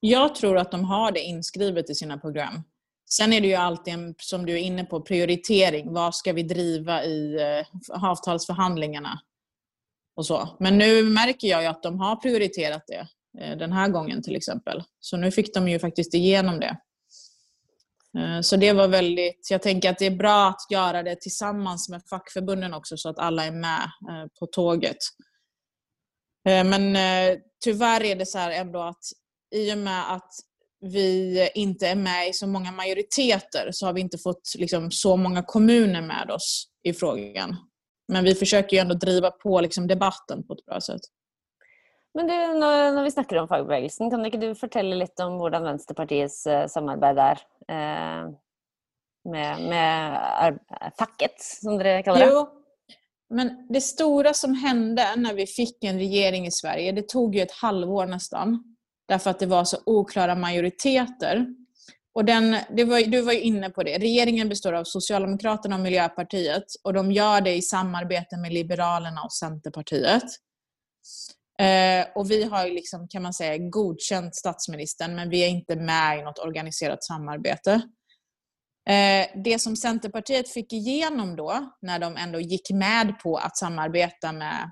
Jag 0.00 0.34
tror 0.34 0.58
att 0.58 0.70
de 0.70 0.84
har 0.84 1.12
det 1.12 1.20
inskrivet 1.20 1.90
i 1.90 1.94
sina 1.94 2.18
program. 2.18 2.62
Sen 3.08 3.32
är 3.32 3.40
det 3.40 3.46
ju 3.46 3.54
alltid, 3.54 3.94
en, 3.94 4.14
som 4.18 4.46
du 4.46 4.52
är 4.52 4.56
inne 4.56 4.84
på, 4.84 5.00
prioritering. 5.00 5.92
Vad 5.92 6.14
ska 6.14 6.32
vi 6.32 6.42
driva 6.42 7.04
i 7.04 7.36
eh, 7.40 7.66
avtalsförhandlingarna? 8.04 9.20
Och 10.16 10.26
så. 10.26 10.56
Men 10.60 10.78
nu 10.78 11.02
märker 11.02 11.48
jag 11.48 11.62
ju 11.62 11.68
att 11.68 11.82
de 11.82 12.00
har 12.00 12.16
prioriterat 12.16 12.84
det 12.86 13.08
eh, 13.40 13.56
den 13.56 13.72
här 13.72 13.88
gången 13.88 14.22
till 14.22 14.36
exempel. 14.36 14.82
Så 15.00 15.16
nu 15.16 15.30
fick 15.30 15.54
de 15.54 15.68
ju 15.68 15.78
faktiskt 15.78 16.14
igenom 16.14 16.60
det. 16.60 16.78
Eh, 18.18 18.40
så 18.40 18.56
det 18.56 18.72
var 18.72 18.88
väldigt, 18.88 19.48
jag 19.50 19.62
tänker 19.62 19.90
att 19.90 19.98
det 19.98 20.06
är 20.06 20.16
bra 20.16 20.48
att 20.48 20.70
göra 20.70 21.02
det 21.02 21.20
tillsammans 21.20 21.88
med 21.88 22.02
fackförbunden 22.10 22.74
också 22.74 22.96
så 22.96 23.08
att 23.08 23.18
alla 23.18 23.44
är 23.44 23.52
med 23.52 23.82
eh, 23.82 24.26
på 24.38 24.46
tåget. 24.46 24.98
Eh, 26.48 26.64
men 26.64 26.96
eh, 26.96 27.38
tyvärr 27.64 28.04
är 28.04 28.16
det 28.16 28.26
så 28.26 28.38
här 28.38 28.50
ändå 28.50 28.82
att 28.82 29.04
i 29.54 29.74
och 29.74 29.78
med 29.78 30.12
att 30.12 30.30
vi 30.80 31.50
inte 31.54 31.88
är 31.88 31.96
med 31.96 32.28
i 32.28 32.32
så 32.32 32.46
många 32.46 32.72
majoriteter 32.72 33.68
så 33.72 33.86
har 33.86 33.92
vi 33.92 34.00
inte 34.00 34.18
fått 34.18 34.54
liksom, 34.58 34.90
så 34.90 35.16
många 35.16 35.42
kommuner 35.42 36.02
med 36.02 36.30
oss 36.30 36.68
i 36.82 36.92
frågan. 36.92 37.56
Men 38.08 38.24
vi 38.24 38.34
försöker 38.34 38.76
ju 38.76 38.80
ändå 38.80 38.94
driva 38.94 39.30
på 39.30 39.60
liksom, 39.60 39.86
debatten 39.86 40.46
på 40.46 40.52
ett 40.52 40.64
bra 40.66 40.80
sätt. 40.80 41.00
Men 42.14 42.26
du, 42.26 42.34
når, 42.34 43.02
vi 43.02 43.10
snakker 43.10 43.36
om 43.36 43.48
fagbevegelsen, 43.48 44.10
kan 44.10 44.26
ikke 44.26 44.40
du 44.40 44.54
fortelle 44.56 44.96
litt 44.96 45.20
om 45.20 45.34
hvordan 45.36 45.66
Venstrepartiets 45.66 46.46
samarbeid 46.72 47.18
er 47.20 47.42
eh, 47.68 48.30
med, 49.28 49.66
med 49.68 50.60
facket, 50.98 51.36
som 51.36 51.76
dere 51.76 52.00
kaller 52.06 52.24
det? 52.24 52.32
Jo, 52.32 52.46
men 53.34 53.66
det 53.68 53.80
stora 53.80 54.34
som 54.34 54.54
hände 54.54 55.16
när 55.16 55.34
vi 55.34 55.46
fick 55.46 55.84
en 55.84 55.98
regering 55.98 56.46
i 56.46 56.50
Sverige, 56.52 56.92
det 56.92 57.08
tog 57.08 57.34
ju 57.34 57.42
ett 57.42 57.52
halvår 57.52 58.06
nästan. 58.06 58.75
Därför 59.08 59.30
att 59.30 59.38
det 59.38 59.46
var 59.46 59.64
så 59.64 59.78
oklara 59.86 60.34
majoriteter. 60.34 61.46
Och 62.14 62.24
den, 62.24 62.56
det 62.70 62.84
var, 62.84 63.00
du 63.00 63.20
var 63.20 63.32
ju 63.32 63.40
inne 63.40 63.70
på 63.70 63.82
det. 63.82 63.98
Regeringen 63.98 64.48
består 64.48 64.72
av 64.72 64.84
Socialdemokraterna 64.84 65.74
och 65.76 65.80
Miljöpartiet 65.80 66.64
och 66.84 66.92
de 66.92 67.12
gör 67.12 67.40
det 67.40 67.54
i 67.54 67.62
samarbete 67.62 68.36
med 68.36 68.52
Liberalerna 68.52 69.22
och 69.22 69.32
Centerpartiet. 69.32 70.22
Eh, 71.58 72.06
och 72.14 72.30
vi 72.30 72.44
har 72.44 72.66
liksom, 72.66 73.08
kan 73.08 73.22
man 73.22 73.34
säga, 73.34 73.58
godkänt 73.58 74.36
statsministern 74.36 75.14
men 75.14 75.30
vi 75.30 75.44
är 75.44 75.48
inte 75.48 75.76
med 75.76 76.18
i 76.18 76.22
något 76.22 76.38
organiserat 76.38 77.04
samarbete. 77.04 77.72
Eh, 78.88 79.26
det 79.44 79.58
som 79.58 79.76
Centerpartiet 79.76 80.48
fick 80.48 80.72
igenom 80.72 81.36
då, 81.36 81.74
när 81.82 81.98
de 81.98 82.16
ändå 82.16 82.40
gick 82.40 82.70
med 82.70 83.18
på 83.18 83.36
att 83.36 83.56
samarbeta 83.56 84.32
med 84.32 84.70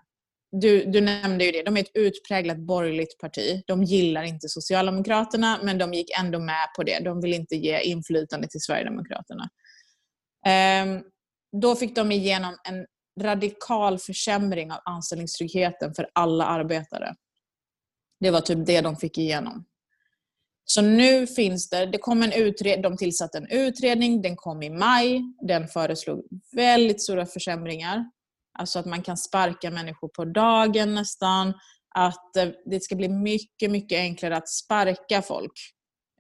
du, 0.61 0.85
du 0.85 1.01
nämnde 1.01 1.45
ju 1.45 1.53
det, 1.53 1.63
de 1.63 1.77
är 1.77 1.81
ett 1.81 1.91
utpräglat 1.95 2.59
borgerligt 2.59 3.19
parti. 3.19 3.63
De 3.67 3.83
gillar 3.83 4.23
inte 4.23 4.49
Socialdemokraterna, 4.49 5.61
men 5.63 5.79
de 5.79 5.95
gick 5.95 6.19
ändå 6.19 6.39
med 6.39 6.69
på 6.77 6.83
det. 6.83 6.99
De 6.99 7.21
vill 7.21 7.35
inte 7.35 7.57
ge 7.57 7.81
inflytande 7.81 8.49
till 8.49 8.61
Sverigedemokraterna. 8.61 9.49
Eh, 10.47 11.01
då 11.61 11.77
fick 11.77 11.95
de 11.95 12.13
igenom 12.13 12.57
en 12.69 12.87
radikal 13.21 13.99
försämring 13.99 14.73
av 14.73 14.79
anställningstryggheten 14.85 15.95
för 15.95 16.09
alla 16.13 16.45
arbetare. 16.45 17.15
Det 18.21 18.31
var 18.31 18.41
typ 18.41 18.67
det 18.67 18.81
de 18.81 18.97
fick 18.97 19.19
igenom. 19.19 19.65
Så 20.65 20.83
nu 20.83 21.27
finns 21.27 21.71
det, 21.71 21.87
det 21.87 21.99
kom 21.99 22.23
en 22.23 22.33
utred, 22.33 22.83
de 22.83 22.97
tillsatte 22.97 23.39
en 23.39 23.49
utredning, 23.49 24.23
den 24.23 24.37
kom 24.37 24.63
i 24.63 24.71
maj, 24.71 25.23
den 25.41 25.69
föreslog 25.69 26.25
väldigt 26.53 27.03
stora 27.03 27.27
försämringar. 27.27 28.05
Alltså 28.59 28.79
att 28.79 28.87
man 28.87 29.03
kan 29.03 29.17
sparka 29.17 29.71
människor 29.71 30.09
på 30.09 30.25
dagen 30.25 30.95
nästan, 30.95 31.55
att 31.95 32.37
eh, 32.37 32.49
det 32.65 32.81
ska 32.81 32.95
bli 32.95 33.09
mycket, 33.09 33.71
mycket 33.71 33.99
enklare 33.99 34.37
att 34.37 34.49
sparka 34.49 35.23
folk 35.23 35.53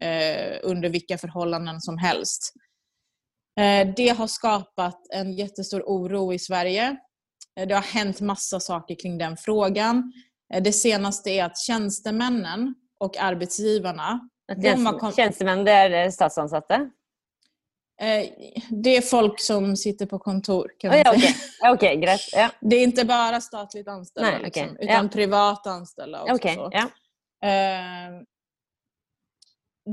eh, 0.01 0.59
under 0.62 0.88
vilka 0.88 1.18
förhållanden 1.18 1.81
som 1.81 1.99
helst. 1.99 2.53
Eh, 3.61 3.94
det 3.97 4.09
har 4.09 4.27
skapat 4.27 5.07
en 5.12 5.33
jättestor 5.33 5.83
oro 5.87 6.33
i 6.33 6.38
Sverige. 6.38 6.97
Eh, 7.61 7.68
det 7.68 7.75
har 7.75 7.83
hänt 7.83 8.20
massa 8.20 8.61
saker 8.61 8.94
kring 8.94 9.18
den 9.18 9.37
frågan. 9.37 10.12
Eh, 10.55 10.62
det 10.62 10.73
senaste 10.73 11.31
är 11.31 11.44
att 11.44 11.59
tjänstemännen 11.59 12.75
och 13.01 13.16
arbetsgivarna... 13.18 14.29
Tjänst, 14.62 14.99
kom... 15.01 15.12
Tjänstemän, 15.12 15.64
det 15.64 15.73
är 15.73 16.11
statsansatta? 16.11 16.90
Det 18.70 18.96
är 18.96 19.00
folk 19.00 19.40
som 19.40 19.76
sitter 19.76 20.07
på 20.07 20.18
kontor. 20.18 20.70
Kan 20.78 20.90
oh, 20.90 20.96
ja, 20.96 21.16
okay. 21.16 21.96
okay, 21.96 22.18
Ja. 22.33 22.50
Det 22.61 22.76
är 22.76 22.83
inte 22.83 23.04
bara 23.04 23.40
statligt 23.40 23.88
anställda, 23.88 24.30
Nej, 24.30 24.38
okay. 24.38 24.62
liksom, 24.62 24.76
utan 24.76 25.04
ja. 25.04 25.11
privat 25.12 25.66
anställda 25.66 26.22
också. 26.22 26.35
Okay, 26.35 26.57
ja. 26.70 26.88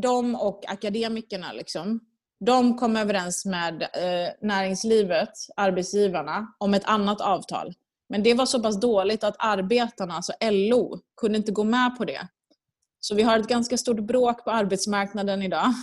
De 0.01 0.35
och 0.35 0.63
akademikerna 0.67 1.51
liksom, 1.51 1.99
de 2.45 2.77
kom 2.77 2.95
överens 2.95 3.45
med 3.45 3.81
eh, 3.81 4.33
näringslivet, 4.41 5.29
arbetsgivarna, 5.55 6.53
om 6.57 6.73
ett 6.73 6.85
annat 6.85 7.21
avtal. 7.21 7.73
Men 8.09 8.23
det 8.23 8.33
var 8.33 8.45
så 8.45 8.61
pass 8.61 8.79
dåligt 8.79 9.23
att 9.23 9.35
arbetarna, 9.39 10.13
alltså 10.13 10.33
LO, 10.41 10.99
kunde 11.21 11.37
inte 11.37 11.51
gå 11.51 11.63
med 11.63 11.97
på 11.97 12.05
det. 12.05 12.27
Så 12.99 13.15
vi 13.15 13.23
har 13.23 13.39
ett 13.39 13.47
ganska 13.47 13.77
stort 13.77 13.99
bråk 13.99 14.43
på 14.43 14.51
arbetsmarknaden 14.51 15.41
idag. 15.41 15.73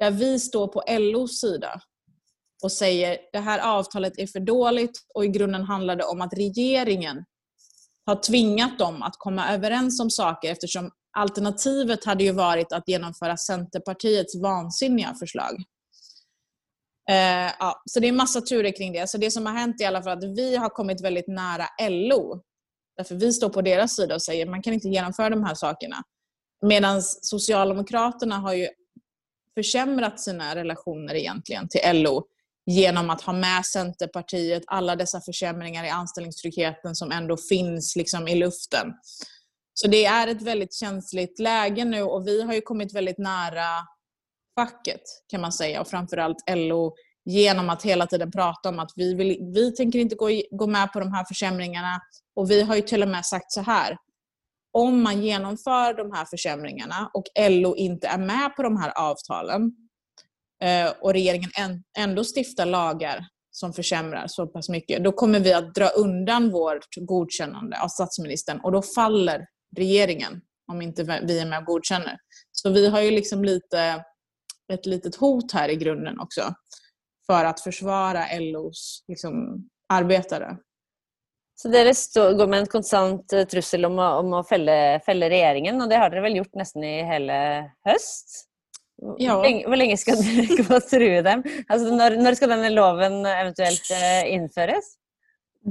Där 0.00 0.10
vi 0.10 0.38
står 0.38 0.68
på 0.68 0.82
LOs 0.88 1.40
sida 1.40 1.80
och 2.62 2.72
säger 2.72 3.18
det 3.32 3.38
här 3.38 3.58
avtalet 3.78 4.18
är 4.18 4.26
för 4.26 4.40
dåligt 4.40 5.00
och 5.14 5.24
i 5.24 5.28
grunden 5.28 5.62
handlar 5.62 5.96
det 5.96 6.04
om 6.04 6.20
att 6.20 6.34
regeringen 6.34 7.24
har 8.06 8.16
tvingat 8.16 8.78
dem 8.78 9.02
att 9.02 9.14
komma 9.18 9.54
överens 9.54 10.00
om 10.00 10.10
saker 10.10 10.52
eftersom 10.52 10.90
alternativet 11.18 12.04
hade 12.04 12.24
ju 12.24 12.32
varit 12.32 12.72
att 12.72 12.88
genomföra 12.88 13.36
Centerpartiets 13.36 14.36
vansinniga 14.42 15.14
förslag. 15.14 15.64
Eh, 17.10 17.52
ja, 17.58 17.82
så 17.84 18.00
det 18.00 18.08
är 18.08 18.12
massa 18.12 18.40
turer 18.40 18.76
kring 18.76 18.92
det. 18.92 19.10
Så 19.10 19.18
det 19.18 19.30
som 19.30 19.46
har 19.46 19.52
hänt 19.52 19.80
är 19.80 19.84
i 19.84 19.86
alla 19.86 20.02
fall 20.02 20.18
att 20.18 20.24
vi 20.24 20.56
har 20.56 20.68
kommit 20.68 21.00
väldigt 21.00 21.28
nära 21.28 21.66
LO. 21.88 22.42
Därför 22.96 23.14
vi 23.14 23.32
står 23.32 23.48
på 23.48 23.62
deras 23.62 23.96
sida 23.96 24.14
och 24.14 24.22
säger 24.22 24.44
att 24.44 24.50
man 24.50 24.62
kan 24.62 24.72
inte 24.72 24.88
genomföra 24.88 25.30
de 25.30 25.44
här 25.44 25.54
sakerna. 25.54 25.96
Medan 26.66 27.02
Socialdemokraterna 27.02 28.38
har 28.38 28.52
ju 28.52 28.68
försämrat 29.54 30.20
sina 30.20 30.54
relationer 30.54 31.14
egentligen 31.14 31.68
till 31.68 32.02
LO 32.02 32.22
genom 32.66 33.10
att 33.10 33.22
ha 33.22 33.32
med 33.32 33.66
Centerpartiet, 33.66 34.62
alla 34.66 34.96
dessa 34.96 35.20
försämringar 35.20 35.84
i 35.84 35.88
anställningstryggheten 35.88 36.94
som 36.94 37.12
ändå 37.12 37.36
finns 37.36 37.96
liksom 37.96 38.28
i 38.28 38.34
luften. 38.34 38.92
Så 39.74 39.88
det 39.88 40.04
är 40.04 40.28
ett 40.28 40.42
väldigt 40.42 40.74
känsligt 40.74 41.38
läge 41.38 41.84
nu 41.84 42.02
och 42.02 42.26
vi 42.26 42.42
har 42.42 42.54
ju 42.54 42.60
kommit 42.60 42.94
väldigt 42.94 43.18
nära 43.18 43.86
facket 44.54 45.00
kan 45.28 45.40
man 45.40 45.52
säga 45.52 45.80
och 45.80 45.88
framförallt 45.88 46.36
LO 46.50 46.94
genom 47.24 47.70
att 47.70 47.82
hela 47.82 48.06
tiden 48.06 48.30
prata 48.30 48.68
om 48.68 48.78
att 48.78 48.92
vi, 48.96 49.14
vill, 49.14 49.38
vi 49.54 49.72
tänker 49.72 49.98
inte 49.98 50.14
gå, 50.14 50.28
gå 50.50 50.66
med 50.66 50.92
på 50.92 51.00
de 51.00 51.12
här 51.12 51.24
försämringarna 51.24 52.00
och 52.36 52.50
vi 52.50 52.62
har 52.62 52.76
ju 52.76 52.82
till 52.82 53.02
och 53.02 53.08
med 53.08 53.26
sagt 53.26 53.52
så 53.52 53.60
här. 53.60 53.96
Om 54.72 55.02
man 55.02 55.22
genomför 55.22 55.94
de 55.94 56.12
här 56.12 56.24
försämringarna 56.24 57.10
och 57.14 57.24
LO 57.50 57.76
inte 57.76 58.06
är 58.06 58.18
med 58.18 58.56
på 58.56 58.62
de 58.62 58.76
här 58.76 58.92
avtalen 58.98 59.72
eh, 60.62 60.92
och 61.00 61.12
regeringen 61.12 61.50
ändå 61.98 62.24
stiftar 62.36 62.66
lagar 62.66 63.26
som 63.50 63.72
försämrar 63.72 64.26
så 64.26 64.46
pass 64.46 64.68
mycket, 64.68 65.04
då 65.04 65.12
kommer 65.12 65.40
vi 65.40 65.52
att 65.52 65.74
dra 65.74 65.88
undan 65.88 66.50
vårt 66.50 66.86
godkännande 66.96 67.82
av 67.82 67.88
statsministern 67.88 68.60
och 68.60 68.72
då 68.72 68.82
faller 68.82 69.46
regeringen 69.76 70.40
om 70.72 70.82
inte 70.82 71.02
vi 71.02 71.40
är 71.40 71.46
med 71.46 71.58
och 71.58 71.64
godkänner. 71.64 72.18
Så 72.52 72.70
vi 72.70 72.88
har 72.88 73.00
ju 73.00 73.10
liksom 73.10 73.44
lite 73.44 74.04
ett 74.72 74.86
litet 74.86 75.16
hot 75.16 75.52
här 75.52 75.68
i 75.68 75.76
grunden 75.76 76.20
också 76.20 76.54
för 77.26 77.44
att 77.44 77.60
försvara 77.60 78.24
LOs 78.38 79.04
liksom, 79.08 79.64
arbetare. 79.88 80.56
Så 81.62 81.68
dere 81.68 81.94
stå, 81.94 82.32
går 82.34 82.46
med 82.46 82.58
en 82.60 82.66
konstant 82.66 83.32
uh, 83.32 83.44
trussel 83.44 83.84
om, 83.84 83.98
om 83.98 84.32
att 84.32 84.48
fälla, 84.48 85.00
fälla 85.00 85.30
regeringen 85.30 85.82
och 85.82 85.88
det 85.88 85.96
har 85.96 86.10
ni 86.10 86.20
väl 86.20 86.36
gjort 86.36 86.54
nästan 86.54 86.84
i 86.84 87.04
hela 87.04 87.60
höst? 87.84 88.46
Ja. 89.16 89.42
Hur 89.42 89.76
länge 89.76 89.96
ska 89.96 90.12
ni 90.12 90.46
gå 90.46 90.80
true 90.80 91.22
dem? 91.22 91.42
Alltså, 91.68 91.94
när, 91.94 92.16
när 92.16 92.34
ska 92.34 92.46
den 92.46 92.74
loven 92.74 93.26
eventuellt 93.26 93.90
uh, 93.90 94.32
införas? 94.32 94.96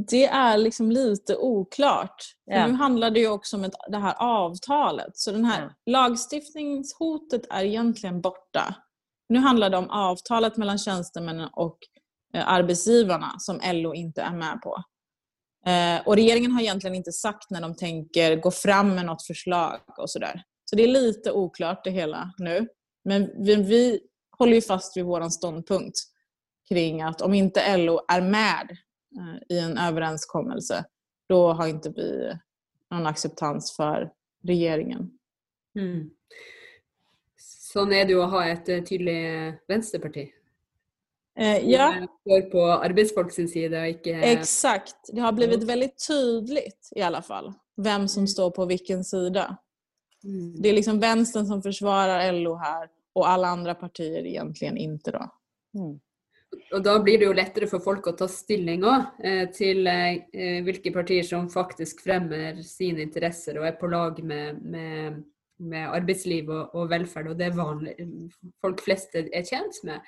Det 0.10 0.26
är 0.26 0.58
liksom 0.58 0.92
lite 0.92 1.38
oklart. 1.38 2.24
Ja. 2.46 2.68
Nu 2.68 2.74
handlar 2.74 3.10
det 3.10 3.20
ju 3.20 3.30
också 3.30 3.58
om 3.58 3.64
ett, 3.64 3.76
det 3.88 3.98
här 3.98 4.16
avtalet. 4.18 5.18
Så 5.18 5.32
den 5.32 5.46
här 5.46 5.62
ja. 5.62 5.92
lagstiftningshotet 5.92 7.42
är 7.50 7.64
egentligen 7.64 8.22
borta. 8.22 8.76
Nu 9.30 9.40
handlar 9.40 9.70
det 9.70 9.78
om 9.78 9.90
avtalet 9.90 10.58
mellan 10.58 10.78
tjänstemännen 10.78 11.50
och 11.54 11.78
eh, 12.34 12.50
arbetsgivarna 12.50 13.36
som 13.38 13.60
LO 13.74 13.94
inte 13.94 14.22
är 14.22 14.34
med 14.34 14.62
på. 14.62 14.84
Eh, 15.70 16.08
och 16.08 16.16
regeringen 16.16 16.52
har 16.52 16.62
egentligen 16.62 16.96
inte 16.96 17.12
sagt 17.12 17.50
när 17.50 17.62
de 17.62 17.76
tänker 17.76 18.36
gå 18.36 18.52
fram 18.52 18.96
med 18.96 19.06
något 19.06 19.28
förslag 19.28 19.80
och 19.98 20.10
sådär. 20.10 20.44
Så 20.66 20.76
det 20.76 20.84
är 20.84 20.88
lite 20.88 21.32
oklart 21.32 21.84
det 21.84 21.92
hela 21.92 22.34
nu. 22.38 22.68
Men 23.04 23.46
vi, 23.46 23.56
vi 23.56 24.00
håller 24.38 24.54
ju 24.54 24.62
fast 24.62 24.98
vid 24.98 25.06
vår 25.06 25.30
ståndpunkt 25.30 25.96
kring 26.70 27.02
att 27.02 27.22
om 27.22 27.34
inte 27.34 27.78
LO 27.78 28.00
är 28.08 28.22
med 28.22 28.78
eh, 29.18 29.58
i 29.58 29.60
en 29.60 29.78
överenskommelse, 29.78 30.86
då 31.30 31.54
har 31.54 31.68
inte 31.68 31.90
vi 31.90 32.34
någon 32.92 33.08
acceptans 33.08 33.76
för 33.76 34.12
regeringen. 34.44 35.12
Mm. 35.80 36.10
Sånn 37.74 37.94
är 37.94 38.06
det 38.06 38.14
jo 38.14 38.22
å 38.22 38.26
ha 38.26 38.46
et 38.46 38.70
eh, 38.70 38.84
tydligt 38.84 38.90
tydelig 38.90 39.54
venstreparti. 39.68 40.32
Eh, 41.40 41.70
ja, 41.72 42.08
Står 42.22 42.42
på 42.52 42.66
arbeidsfolk 42.72 43.32
sin 43.32 43.48
side 43.48 43.80
og 43.80 43.96
ikke 43.96 44.18
exakt. 44.34 45.12
Det 45.14 45.22
har 45.24 45.32
blivit 45.32 45.64
väldigt 45.64 45.96
tydligt 46.08 46.92
i 46.96 47.02
alla 47.02 47.22
fall 47.22 47.54
vem 47.80 48.08
som 48.08 48.28
står 48.28 48.52
på 48.52 48.66
vilken 48.66 49.04
sida. 49.04 49.58
Mm. 50.24 50.62
Det 50.62 50.70
är 50.70 50.74
liksom 50.74 51.00
vänstern 51.00 51.46
som 51.46 51.62
försvarar 51.62 52.32
LO 52.32 52.56
här 52.56 52.90
och 53.14 53.30
alla 53.30 53.48
andra 53.48 53.76
partier 53.76 54.26
egentligen 54.26 54.78
inte 54.78 55.12
då. 55.12 55.30
Mm. 55.80 56.00
Og 56.74 56.84
da 56.84 57.00
blir 57.00 57.20
det 57.22 57.28
jo 57.28 57.34
lettere 57.38 57.68
for 57.70 57.82
folk 57.84 58.08
å 58.10 58.16
ta 58.18 58.26
stilling 58.28 58.82
òg, 58.82 59.04
eh, 59.22 59.44
til 59.54 59.86
eh, 59.88 60.64
hvilke 60.66 60.90
partier 60.92 61.24
som 61.24 61.46
faktisk 61.50 62.02
fremmer 62.02 62.58
sine 62.66 63.04
interesser 63.06 63.60
og 63.60 63.68
er 63.70 63.76
på 63.78 63.90
lag 63.92 64.18
med, 64.26 64.58
med, 64.66 65.20
med 65.62 65.94
arbeidsliv 65.94 66.50
og, 66.50 66.74
og 66.74 66.90
velferd, 66.90 67.30
og 67.30 67.38
det 67.38 67.52
er 67.52 67.58
vanlig, 67.58 67.94
folk 68.66 68.82
flest 68.82 69.14
er 69.14 69.30
er 69.30 69.46
tjent 69.46 69.78
med. 69.86 70.02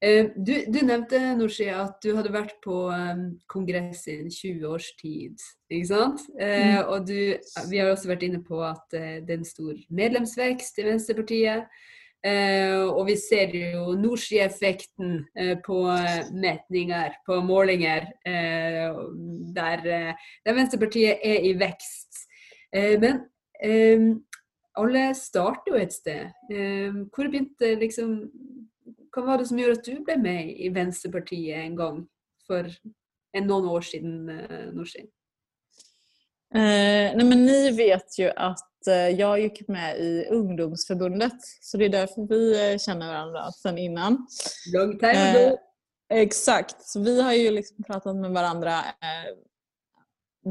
Eh, 0.00 0.30
du, 0.36 0.54
du 0.72 0.80
nevnte 0.86 1.20
Nooshi, 1.36 1.68
at 1.68 1.98
du 2.00 2.14
hadde 2.16 2.32
vært 2.32 2.56
på 2.64 2.86
eh, 2.94 3.22
kongress 3.50 4.06
i 4.08 4.16
en 4.22 4.32
20 4.32 4.66
års 4.70 4.90
tid. 5.00 5.40
Ikke 5.68 5.90
sant? 5.92 6.24
Eh, 6.40 6.80
og 6.80 7.06
du, 7.08 7.36
vi 7.68 7.80
har 7.80 7.92
også 7.92 8.12
vært 8.12 8.26
inne 8.28 8.42
på 8.44 8.62
at 8.64 8.96
eh, 8.96 9.20
det 9.20 9.36
er 9.36 9.40
en 9.42 9.48
stor 9.48 9.80
medlemsvekst 9.92 10.80
i 10.80 10.86
Venstrepartiet. 10.88 11.80
Eh, 12.20 12.80
og 12.84 13.06
vi 13.08 13.16
ser 13.16 13.52
jo 13.56 13.94
Nooshi-effekten 13.96 15.20
på 15.64 15.78
metninger, 16.36 17.14
på 17.24 17.38
målinger, 17.44 18.10
der, 18.24 19.86
eh, 19.88 20.26
der 20.44 20.56
Venstrepartiet 20.58 21.24
er 21.24 21.46
i. 21.48 21.54
Eh, 22.72 23.00
men 23.00 23.20
eh, 23.62 24.16
alle 24.78 25.14
starter 25.14 25.72
jo 25.72 25.80
et 25.80 25.94
sted. 25.94 26.30
Eh, 26.50 26.92
hvor 27.10 27.30
begynte 27.30 27.74
liksom 27.80 28.14
Hva 29.10 29.24
var 29.26 29.38
det 29.38 29.46
som 29.50 29.58
gjorde 29.58 29.78
at 29.78 29.86
du 29.86 30.04
ble 30.06 30.16
med 30.22 30.50
i 30.54 30.68
Venstrepartiet 30.74 31.64
en 31.64 31.76
gang 31.78 32.02
for 32.46 32.68
en, 33.34 33.46
noen 33.46 33.66
år 33.70 33.86
siden, 33.86 34.28
eh, 34.30 34.68
Nooshi? 34.74 35.06
Eh, 36.54 37.10
nej 37.14 37.24
men 37.24 37.46
ni 37.46 37.70
vet 37.70 38.18
ju 38.18 38.30
att 38.30 38.86
eh, 38.88 39.08
jag 39.08 39.40
gick 39.40 39.68
med 39.68 39.98
i 39.98 40.26
ungdomsförbundet 40.30 41.38
så 41.60 41.76
det 41.76 41.84
är 41.84 41.88
därför 41.88 42.28
vi 42.28 42.72
eh, 42.72 42.78
känner 42.78 43.06
varandra 43.06 43.52
sedan 43.52 43.78
innan. 43.78 44.26
Long 44.74 44.98
time 44.98 45.12
Eh, 45.12 45.46
ago. 45.46 45.56
Exakt, 46.12 46.82
så 46.82 47.00
vi 47.00 47.22
har 47.22 47.32
ju 47.32 47.50
liksom 47.50 47.84
pratat 47.84 48.16
med 48.16 48.30
varandra 48.30 48.72
eh, 48.78 49.36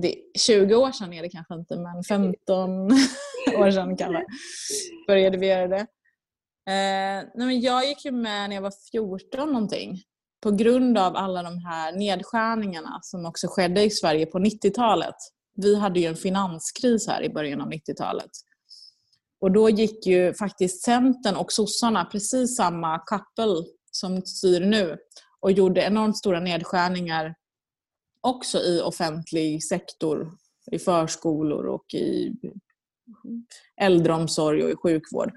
det, 0.01 0.15
20 0.37 0.75
år 0.75 0.91
sedan 0.91 1.13
är 1.13 1.21
det 1.21 1.29
kanske 1.29 1.53
inte 1.53 1.77
men 1.77 2.03
15 2.03 2.91
år 3.57 3.71
sedan 3.71 3.97
kanske 3.97 4.25
började 5.07 5.37
vi 5.37 5.47
göra 5.47 5.67
det. 5.67 5.87
Eh, 6.67 7.27
nej 7.35 7.47
men 7.47 7.61
jag 7.61 7.87
gick 7.87 8.05
ju 8.05 8.11
med 8.11 8.49
när 8.49 8.55
jag 8.55 8.61
var 8.61 8.73
14 8.91 9.53
någonting 9.53 10.03
på 10.43 10.51
grund 10.51 10.97
av 10.97 11.15
alla 11.15 11.43
de 11.43 11.57
här 11.57 11.91
nedskärningarna 11.91 12.99
som 13.01 13.25
också 13.25 13.47
skedde 13.49 13.83
i 13.83 13.89
Sverige 13.89 14.25
på 14.25 14.39
90-talet. 14.39 15.15
Vi 15.55 15.79
hade 15.79 15.99
ju 15.99 16.05
en 16.05 16.15
finanskris 16.15 17.07
här 17.07 17.23
i 17.23 17.29
början 17.29 17.61
av 17.61 17.71
90-talet. 17.71 18.31
Och 19.41 19.51
då 19.51 19.69
gick 19.69 20.05
ju 20.05 20.33
faktiskt 20.33 20.83
Centern 20.83 21.35
och 21.35 21.51
sossarna, 21.51 22.05
precis 22.05 22.57
samma 22.57 22.99
couple 22.99 23.63
som 23.91 24.21
styr 24.21 24.59
nu, 24.59 24.97
och 25.39 25.51
gjorde 25.51 25.81
enormt 25.81 26.17
stora 26.17 26.39
nedskärningar 26.39 27.35
också 28.21 28.59
i 28.59 28.81
offentlig 28.81 29.63
sektor, 29.63 30.31
i 30.71 30.79
förskolor 30.79 31.65
och 31.65 31.93
i 31.93 32.33
äldreomsorg 33.81 34.63
och 34.63 34.69
i 34.69 34.75
sjukvård. 34.75 35.31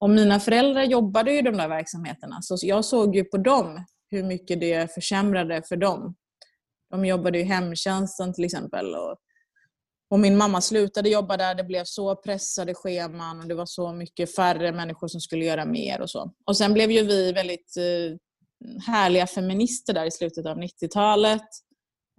Och 0.00 0.10
mina 0.10 0.40
föräldrar 0.40 0.82
jobbade 0.82 1.32
ju 1.32 1.38
i 1.38 1.42
de 1.42 1.56
där 1.56 1.68
verksamheterna 1.68 2.42
så 2.42 2.56
jag 2.62 2.84
såg 2.84 3.16
ju 3.16 3.24
på 3.24 3.38
dem 3.38 3.84
hur 4.10 4.22
mycket 4.22 4.60
det 4.60 4.94
försämrade 4.94 5.62
för 5.62 5.76
dem. 5.76 6.14
De 6.90 7.04
jobbade 7.06 7.38
i 7.38 7.42
hemtjänsten 7.42 8.34
till 8.34 8.44
exempel. 8.44 8.94
Och, 8.94 9.16
och 10.10 10.20
min 10.20 10.36
mamma 10.36 10.60
slutade 10.60 11.08
jobba 11.08 11.36
där, 11.36 11.54
det 11.54 11.64
blev 11.64 11.84
så 11.84 12.16
pressade 12.16 12.74
scheman 12.74 13.40
och 13.40 13.48
det 13.48 13.54
var 13.54 13.66
så 13.66 13.92
mycket 13.92 14.34
färre 14.34 14.72
människor 14.72 15.08
som 15.08 15.20
skulle 15.20 15.44
göra 15.44 15.64
mer 15.64 16.00
och 16.00 16.10
så. 16.10 16.32
Och 16.46 16.56
sen 16.56 16.74
blev 16.74 16.90
ju 16.90 17.02
vi 17.02 17.32
väldigt 17.32 17.76
eh, 17.76 18.16
härliga 18.86 19.26
feminister 19.26 19.92
där 19.92 20.06
i 20.06 20.10
slutet 20.10 20.46
av 20.46 20.58
90-talet. 20.58 21.48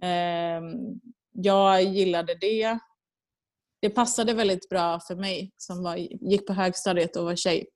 Eh, 0.02 0.62
jag 1.32 1.82
gillade 1.82 2.34
det. 2.34 2.78
Det 3.80 3.90
passade 3.90 4.34
väldigt 4.34 4.68
bra 4.68 5.00
för 5.00 5.14
mig 5.14 5.52
som 5.56 5.82
var, 5.82 5.96
gick 5.96 6.46
på 6.46 6.52
högstadiet 6.52 7.16
och 7.16 7.24
var 7.24 7.36
tjej 7.36 7.66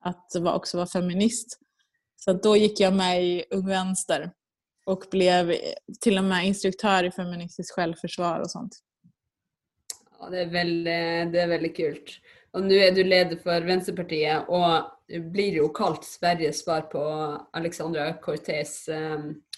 att 0.00 0.32
var, 0.34 0.54
också 0.54 0.76
vara 0.76 0.86
feminist. 0.86 1.58
Så 2.16 2.32
då 2.32 2.56
gick 2.56 2.80
jag 2.80 2.92
med 2.92 3.24
i 3.24 3.44
Ung 3.50 3.66
Vänster 3.66 4.30
och 4.86 5.04
blev 5.10 5.54
till 6.00 6.18
och 6.18 6.24
med 6.24 6.46
instruktör 6.46 7.04
i 7.04 7.10
feministiskt 7.10 7.74
självförsvar 7.74 8.40
och 8.40 8.50
sånt. 8.50 8.78
Ja, 10.20 10.30
det 10.30 10.40
är 10.40 10.46
väldigt 10.46 10.86
eh, 10.86 11.32
det 11.32 11.40
är 11.40 11.48
väldigt 11.48 11.76
kul. 11.76 11.98
Och 12.50 12.62
nu 12.62 12.76
är 12.76 12.92
du 12.92 13.04
leder 13.04 13.36
för 13.36 13.62
Vänsterpartiet 13.62 14.48
och 14.48 14.98
blir 15.32 15.52
ju 15.52 15.68
kallt 15.68 16.04
Sveriges 16.04 16.64
svar 16.64 16.80
på 16.80 17.02
Alexandra 17.52 18.12
Cortés. 18.12 18.88
Eh, 18.88 19.14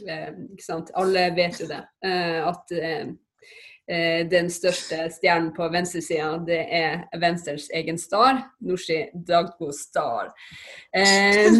eh, 0.08 0.34
sant? 0.60 0.90
Vet 1.36 1.60
ju 1.60 1.66
det. 1.66 2.08
Eh, 2.08 2.46
att 2.46 2.70
eh, 2.70 3.06
Eh, 3.90 4.26
den 4.30 4.46
største 4.54 5.08
stjernen 5.10 5.48
på 5.56 5.66
venstresida, 5.72 6.36
det 6.46 6.60
er 6.78 7.00
Venstres 7.18 7.64
egen 7.74 7.96
star, 7.98 8.44
Nooshi 8.62 9.00
Dagbo 9.26 9.72
Star. 9.74 10.30
Eh, 10.94 11.50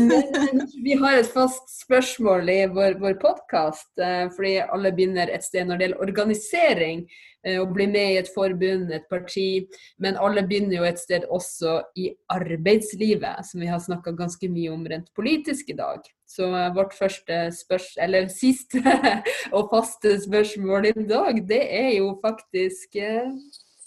vi 0.85 0.95
har 1.01 1.19
et 1.19 1.33
fast 1.33 1.73
spørsmål 1.81 2.53
i 2.53 2.61
vår, 2.71 3.01
vår 3.03 3.19
podkast, 3.19 3.91
eh, 3.99 4.29
fordi 4.37 4.61
alle 4.63 4.95
begynner 4.95 5.33
et 5.35 5.43
sted 5.43 5.67
når 5.67 5.81
det 5.81 5.89
gjelder 5.89 6.07
organisering 6.07 7.03
eh, 7.47 7.59
Å 7.61 7.67
bli 7.71 7.87
med 7.91 8.15
i 8.15 8.19
et 8.21 8.31
forbund, 8.35 8.91
et 8.93 9.07
parti. 9.11 9.67
Men 9.99 10.19
alle 10.21 10.45
begynner 10.47 10.81
jo 10.81 10.89
et 10.89 11.01
sted 11.01 11.27
også 11.29 11.81
i 11.97 12.11
arbeidslivet, 12.33 13.47
som 13.51 13.63
vi 13.63 13.71
har 13.71 13.83
snakka 13.83 14.15
ganske 14.19 14.51
mye 14.53 14.73
om 14.75 14.87
rent 14.87 15.11
politisk 15.17 15.73
i 15.73 15.79
dag. 15.79 16.05
Så 16.31 16.51
eh, 16.55 16.69
vårt 16.77 16.95
første 16.99 17.41
spørs... 17.57 17.95
Eller 18.01 18.29
siste 18.33 18.83
og 19.57 19.71
faste 19.73 20.17
spørsmål 20.23 20.93
i 20.93 21.09
dag, 21.09 21.43
det 21.49 21.65
er 21.67 21.91
jo 21.99 22.15
faktisk 22.23 23.01
eh, 23.01 23.33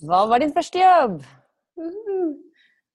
Hva 0.03 0.25
var 0.27 0.43
din 0.43 0.53
første 0.55 0.81
jobb? 0.81 1.21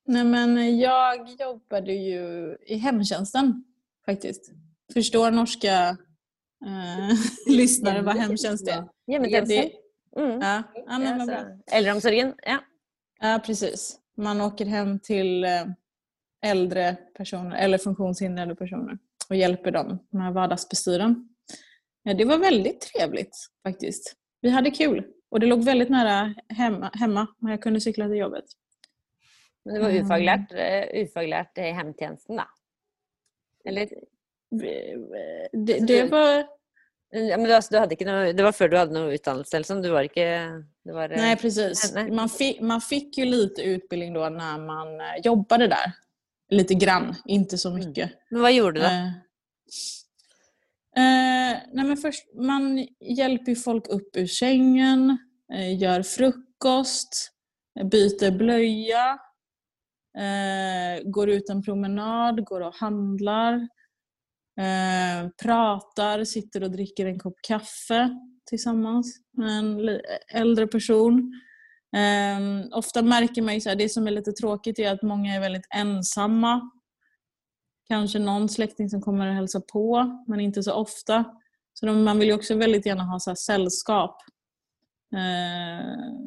Nej, 0.08 0.24
men 0.24 0.78
jag 0.78 1.28
jobbade 1.38 1.92
ju 1.92 2.56
i 2.66 2.76
hemtjänsten 2.76 3.64
faktiskt. 4.06 4.50
Förstår 4.92 5.30
norska 5.30 5.96
eh, 6.66 7.16
lyssnare 7.46 8.02
vad 8.02 8.16
hemtjänst 8.16 8.68
är? 8.68 8.84
Mm. 10.16 10.40
Ja, 10.40 10.62
ja, 10.74 10.98
men 10.98 11.02
Ja, 11.06 11.16
vad 11.18 11.26
bra. 11.26 11.36
så- 11.66 11.76
Eldreomsorgen? 11.76 12.34
Ja. 12.46 12.58
ja, 13.20 13.40
precis. 13.46 13.98
Man 14.16 14.40
åker 14.40 14.66
hem 14.66 14.98
till 15.00 15.44
eh, 15.44 15.64
äldre 16.42 16.96
personer 17.16 17.56
eller 17.56 17.78
funktionshindrade 17.78 18.54
personer 18.54 18.98
och 19.28 19.36
hjälper 19.36 19.70
dem 19.70 19.98
med 20.10 20.32
vardagsbestyren. 20.34 21.28
Ja, 22.02 22.14
det 22.14 22.24
var 22.24 22.38
väldigt 22.38 22.80
trevligt 22.80 23.36
faktiskt. 23.62 24.16
Vi 24.40 24.48
hade 24.50 24.70
kul 24.70 25.04
och 25.30 25.40
det 25.40 25.46
låg 25.46 25.64
väldigt 25.64 25.88
nära 25.90 26.34
hemma, 26.48 26.90
hemma 26.94 27.26
när 27.38 27.50
jag 27.50 27.62
kunde 27.62 27.80
cykla 27.80 28.08
till 28.08 28.16
jobbet. 28.16 28.44
Men 29.64 29.74
du 29.74 29.80
var 29.80 29.90
Mm. 29.90 30.04
ufaglært, 30.06 30.52
eh, 30.52 31.02
ufaglært 31.02 31.58
i 31.58 31.60
hemtjenesten, 31.60 32.36
da? 32.36 32.48
Eller? 33.64 33.88
Det, 35.52 35.86
det 35.86 36.10
var 36.10 36.46
Ja, 37.10 37.36
men 37.36 37.46
du, 37.48 37.54
altså, 37.56 37.72
du 37.72 37.78
hadde 37.80 37.94
ikke 37.96 38.04
noe, 38.04 38.32
det 38.36 38.44
var 38.44 38.52
før 38.52 38.68
du 38.68 38.76
hadde 38.76 38.92
noe 38.92 39.14
utdannelse? 39.16 39.62
Sånn. 39.64 39.80
Du 39.80 39.88
var 39.94 40.04
ikke 40.04 40.26
det 40.84 40.92
var, 40.92 41.12
Nej, 41.16 41.36
precis. 41.40 41.86
Nej. 41.94 42.10
Man 42.12 42.28
fick, 42.28 42.60
man 42.60 42.80
fick 42.84 43.18
ju 43.18 43.24
lite 43.24 43.62
utbildning 43.62 44.12
då 44.12 44.28
när 44.28 44.58
man 44.58 45.00
eh, 45.00 45.16
jobbade 45.24 45.66
där. 45.66 45.92
Lite 46.50 46.74
grann, 46.74 47.14
inte 47.26 47.58
så 47.58 47.70
mycket. 47.70 48.10
Men 48.30 48.40
hva 48.40 48.50
gjorde 48.50 48.80
du, 48.80 48.84
da? 48.84 48.92
Eh, 48.92 49.06
eh, 50.96 51.56
nej 51.72 51.84
men 51.84 51.96
först, 51.96 52.24
man 52.34 52.86
hjälper 53.00 53.54
folk 53.54 53.88
upp 53.88 54.16
ur 54.16 54.26
sängen, 54.26 55.18
eh, 55.52 55.78
gör 55.80 56.02
frukost, 56.02 57.32
byter 57.84 58.30
blöja, 58.30 59.18
går 61.04 61.30
ut 61.30 61.50
en 61.50 61.62
promenad, 61.62 62.44
går 62.44 62.60
och 62.60 62.74
handlar, 62.74 63.68
eh, 64.58 65.30
pratar, 65.42 66.24
sitter 66.24 66.62
och 66.62 66.70
dricker 66.70 67.06
en 67.06 67.18
kopp 67.18 67.36
kaffe 67.48 68.10
tillsammans 68.48 69.20
med 69.32 69.58
en 69.58 70.00
äldre 70.34 70.66
person. 70.66 71.40
Eh, 71.96 72.78
ofta 72.78 73.02
märker 73.02 73.42
man 73.42 73.54
ju 73.54 73.60
så 73.60 73.68
här, 73.68 73.76
det 73.76 73.88
som 73.88 74.06
är 74.06 74.10
lite 74.10 74.32
tråkigt 74.32 74.78
är 74.78 74.92
att 74.92 75.02
många 75.02 75.34
är 75.34 75.40
väldigt 75.40 75.66
ensamma. 75.74 76.70
Kanske 77.88 78.18
någon 78.18 78.48
släkting 78.48 78.90
som 78.90 79.00
kommer 79.00 79.26
och 79.26 79.34
hälsar 79.34 79.60
på, 79.60 80.22
men 80.26 80.40
inte 80.40 80.62
så 80.62 80.72
ofta. 80.72 81.24
Så 81.74 81.86
de, 81.86 82.04
man 82.04 82.18
vill 82.18 82.28
ju 82.28 82.34
också 82.34 82.54
väldigt 82.54 82.86
gärna 82.86 83.04
ha 83.04 83.20
så 83.20 83.30
här 83.30 83.34
sällskap. 83.34 84.16
Eh, 85.14 86.18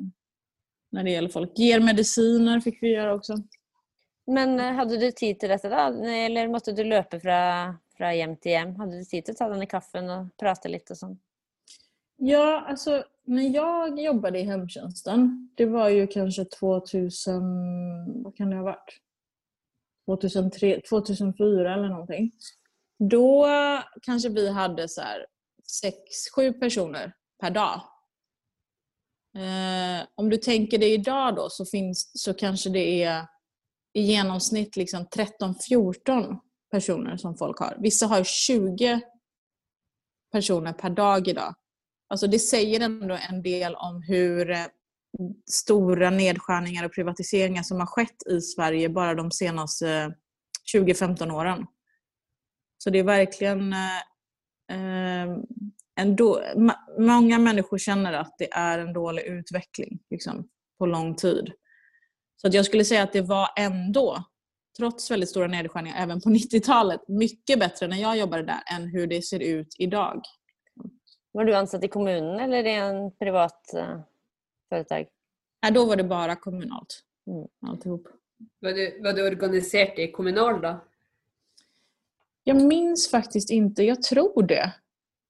när 0.91 1.03
det 1.03 1.09
gäller 1.09 1.29
folk. 1.29 1.59
Ger 1.59 1.79
mediciner 1.79 2.59
fick 2.59 2.84
vi 2.84 2.88
göra 2.88 3.13
också. 3.13 3.36
Men 4.27 4.59
eh, 4.59 4.73
hade 4.73 4.97
du 4.97 5.11
tid 5.11 5.39
till 5.39 5.49
detta 5.49 5.69
då 5.69 6.05
Eller 6.05 6.47
måste 6.47 6.71
du 6.71 6.84
löpa 6.84 7.19
från 7.19 7.77
fra 8.01 8.15
hjem 8.17 8.33
til 8.41 8.55
hjem? 8.55 8.73
Hadde 8.79 8.97
du 8.97 9.05
tid 9.05 9.27
til 9.27 9.35
å 9.35 9.37
ta 9.37 9.49
den 9.51 9.61
i 9.61 9.69
kaffen 9.69 10.09
og 10.09 10.31
prate 10.41 10.71
litt 10.71 10.89
og 10.89 10.97
sånn? 10.97 11.19
Ja, 12.23 12.65
alltså 12.67 13.03
när 13.25 13.49
jag 13.55 13.99
jobbade 13.99 14.39
i 14.39 14.43
hemtjänsten, 14.43 15.49
det 15.55 15.65
var 15.65 15.89
ju 15.89 16.07
kanske 16.07 16.45
2000, 16.45 18.23
vad 18.23 18.35
kan 18.35 18.49
det 18.49 18.55
ha 18.55 18.63
varit? 18.63 19.01
2003, 20.05 20.81
2004 20.89 21.73
eller 21.73 21.89
någonting. 21.89 22.31
Då 22.99 23.47
kanske 24.01 24.29
vi 24.29 24.49
hade 24.49 24.89
så 24.89 25.01
här 25.01 25.25
sex, 25.63 25.95
sju 26.35 26.53
personer 26.53 27.13
per 27.39 27.51
dag. 27.51 27.81
Eh, 29.35 30.07
om 30.15 30.29
du 30.29 30.37
tänker 30.37 30.77
dig 30.77 30.93
idag 30.93 31.35
då 31.35 31.49
så, 31.49 31.65
finns, 31.65 32.11
så 32.13 32.33
kanske 32.33 32.69
det 32.69 33.03
är 33.03 33.25
i 33.93 34.01
genomsnitt 34.01 34.75
liksom 34.75 35.05
13-14 35.05 36.39
personer 36.72 37.17
som 37.17 37.38
folk 37.38 37.59
har. 37.59 37.78
Vissa 37.80 38.05
har 38.05 38.24
20 38.24 39.01
personer 40.32 40.74
per 40.74 40.89
dag 40.89 41.28
idag. 41.28 41.55
Alltså 42.09 42.28
det 42.28 42.39
säger 42.39 42.80
ändå 42.80 43.17
en 43.30 43.43
del 43.43 43.76
om 43.76 44.03
hur 44.07 44.51
eh, 44.51 44.65
stora 45.51 46.09
nedskärningar 46.09 46.86
och 46.86 46.93
privatiseringar 46.93 47.63
som 47.63 47.80
har 47.80 47.88
skett 47.88 48.28
i 48.30 48.41
Sverige 48.41 48.89
bara 48.89 49.13
de 49.13 49.32
senaste 49.32 49.89
eh, 49.89 50.09
20-15 50.76 51.32
åren. 51.32 51.65
Så 52.78 52.89
det 52.89 52.99
är 52.99 53.03
verkligen 53.03 53.74
eh, 53.74 53.97
eh 54.72 55.38
en 55.95 56.15
då, 56.15 56.43
många 56.99 57.39
människor 57.39 57.78
känner 57.78 58.13
att 58.13 58.36
det 58.38 58.53
är 58.53 58.80
en 58.80 58.93
dålig 58.93 59.24
utveckling 59.24 59.99
liksom, 60.09 60.47
på 60.80 60.86
lång 60.86 61.15
tid. 61.15 61.51
Så 62.36 62.47
att 62.47 62.53
jag 62.53 62.65
skulle 62.65 62.86
säga 62.86 63.03
att 63.03 63.13
det 63.13 63.22
var 63.22 63.49
ändå, 63.57 64.24
trots 64.78 65.11
väldigt 65.11 65.30
stora 65.30 65.47
nedskärningar 65.47 66.03
även 66.03 66.22
på 66.22 66.30
90-talet, 66.30 67.07
mycket 67.07 67.59
bättre 67.59 67.88
när 67.88 67.97
jag 67.97 68.17
jobbade 68.17 68.43
där 68.43 68.76
än 68.76 68.88
hur 68.88 69.07
det 69.07 69.22
ser 69.22 69.39
ut 69.39 69.76
idag. 69.78 70.22
Var 71.32 71.45
du 71.45 71.55
ansatt 71.55 71.84
i 71.84 71.88
kommunen 71.88 72.39
eller 72.39 72.63
i 72.63 72.76
en 72.76 73.11
privat 73.11 73.72
uh, 73.76 74.01
företag? 74.69 75.07
Nej, 75.63 75.72
då 75.72 75.86
var 75.86 75.95
det 75.95 76.03
bara 76.03 76.36
kommunalt. 76.36 77.03
Mm. 77.28 77.47
Alltihop. 77.67 78.07
Var 78.59 78.72
du, 78.72 79.01
var 79.01 79.13
du 79.13 79.28
organiserad 79.28 79.99
i 79.99 80.11
kommunal 80.11 80.61
då? 80.61 80.84
Jag 82.43 82.61
minns 82.61 83.11
faktiskt 83.11 83.49
inte. 83.49 83.84
Jag 83.84 84.03
tror 84.03 84.43
det. 84.43 84.74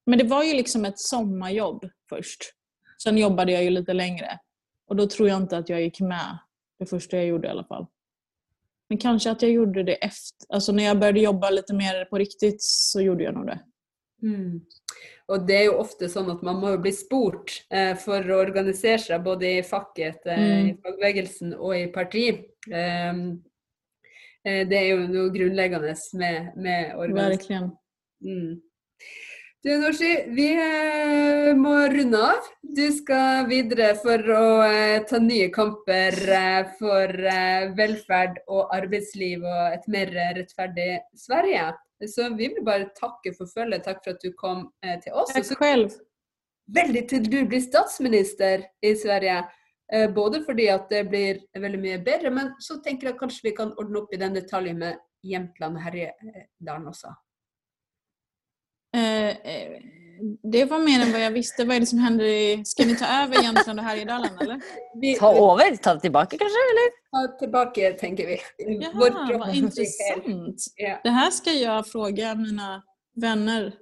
Men 0.06 0.20
det 0.20 0.24
var 0.24 0.44
ju 0.44 0.54
liksom 0.54 0.86
ett 0.86 1.00
sommarjobb 1.00 1.89
först. 2.10 2.42
Sen 3.04 3.18
jobbade 3.18 3.52
jag 3.52 3.64
ju 3.64 3.70
lite 3.70 3.94
längre. 3.94 4.39
Och 4.88 4.96
då 4.96 5.08
tror 5.08 5.30
jag 5.30 5.38
inte 5.38 5.58
att 5.58 5.70
jag 5.70 5.82
gick 5.82 6.00
med 6.00 6.38
det 6.80 6.86
första 6.86 7.18
jag 7.18 7.26
gjorde 7.26 7.48
i 7.48 7.52
alla 7.52 7.64
fall. 7.64 7.88
Men 8.92 8.98
kanske 8.98 9.32
att 9.32 9.42
jag 9.42 9.52
gjorde 9.52 9.84
det 9.84 9.94
efter. 9.94 10.46
Alltså 10.50 10.72
när 10.72 10.84
jag 10.84 11.00
började 11.00 11.20
jobba 11.20 11.50
lite 11.50 11.74
mer 11.74 12.06
på 12.06 12.18
riktigt 12.18 12.62
så 12.62 13.02
gjorde 13.02 13.24
jag 13.24 13.34
nog 13.34 13.46
det. 13.46 13.60
Mm. 14.24 14.62
Och 15.26 15.46
det 15.46 15.56
är 15.56 15.62
ju 15.62 15.70
ofta 15.70 16.10
så 16.10 16.32
att 16.32 16.42
man 16.42 16.56
måste 16.56 16.78
bli 16.78 16.92
spurt 16.92 17.66
eh, 17.70 17.96
för 17.96 18.30
att 18.30 18.48
organisera 18.48 18.98
sig 18.98 19.20
både 19.20 19.52
i 19.52 19.64
facket, 19.64 20.26
eh, 20.26 20.44
mm. 20.44 20.68
i 20.68 20.78
fagbevegelsene 20.82 21.56
och 21.56 21.78
i 21.78 21.88
parti. 21.88 22.39
Ehm, 22.74 23.32
eh, 24.44 24.68
det 24.68 24.78
är 24.78 24.86
ju 24.86 25.08
något 25.08 25.34
grundläggande 25.34 25.96
med, 26.14 26.54
med 26.58 26.98
organisering. 26.98 27.30
Verkligen. 27.30 27.64
Mm. 28.26 28.62
Du 29.64 29.78
Norsi, 29.78 30.24
vi 30.34 30.45
eh, 30.57 31.51
må 31.53 31.76
runde 31.93 32.18
av. 32.18 32.47
Du 32.66 32.88
skal 32.97 33.45
videre 33.45 33.91
for 34.01 34.32
å 34.34 34.45
eh, 34.66 35.03
ta 35.05 35.20
nye 35.22 35.51
kamper 35.53 36.18
eh, 36.34 36.72
for 36.80 37.14
velferd 37.78 38.39
og 38.47 38.74
arbeidsliv 38.74 39.45
og 39.45 39.76
et 39.76 39.86
mer 39.86 40.09
rettferdig 40.39 40.88
Sverige. 41.14 41.68
Så 42.09 42.32
vi 42.34 42.47
vill 42.55 42.66
bara 42.66 42.89
tacka 42.97 43.34
för 43.38 43.45
følget. 43.45 43.84
Tack 43.84 44.03
för 44.03 44.12
att 44.12 44.22
du 44.22 44.34
kom 44.34 44.72
till 45.03 45.14
oss. 45.14 45.34
Tack 45.34 45.57
själv. 45.57 45.89
Väldigt 46.74 47.09
till 47.09 47.30
du 47.30 47.43
blir 47.45 47.62
statsminister 47.62 48.64
i 48.82 48.95
Sverige. 48.95 49.45
Både 50.16 50.43
för 50.43 50.74
att 50.74 50.89
det 50.89 51.03
blir 51.03 51.39
väldigt 51.59 51.82
mycket 51.82 52.05
bättre, 52.05 52.32
men 52.32 52.55
så 52.59 52.76
tänker 52.76 53.07
jag 53.07 53.20
kanske 53.20 53.39
vi 53.43 53.51
kan 53.51 53.74
ordna 53.78 53.99
upp 53.99 54.14
i 54.14 54.18
den 54.18 54.34
detaljen 54.34 54.80
med 54.80 54.97
Jämtland 55.24 55.76
och 55.76 55.82
Härjedalen 55.82 56.88
också. 56.88 57.16
Eh, 58.94 59.30
eh, 59.30 59.82
det 60.44 60.66
var 60.66 60.80
mer 60.80 61.02
än 61.02 61.12
vad 61.12 61.22
jag 61.22 61.32
visste. 61.32 61.66
Vad 61.66 61.76
är 61.76 61.80
det 61.80 61.86
som 61.86 62.00
händer 62.00 62.26
i... 62.26 62.66
Ska 62.66 62.86
ni 62.86 62.96
ta 62.96 63.06
över 63.24 63.44
Jämtland 63.44 63.80
och 63.80 63.86
Härjedalen 63.86 64.30
eller? 64.42 64.62
Vi, 65.02 65.16
ta 65.16 65.34
över? 65.34 65.76
Ta 65.76 66.00
tillbaka 66.00 66.38
kanske 66.38 66.58
eller? 66.72 66.92
Ta 67.12 67.38
tillbaka 67.39 67.92
tänker 67.92 68.28
vi. 68.28 68.38
Jaha, 68.58 69.38
vad 69.39 69.56
intressant. 69.56 70.66
Ja. 70.76 71.00
Det 71.04 71.10
här 71.10 71.32
ska 71.32 71.52
jag 71.52 71.88
fråga 71.88 72.36
mina 72.36 72.84
vänner 73.16 73.74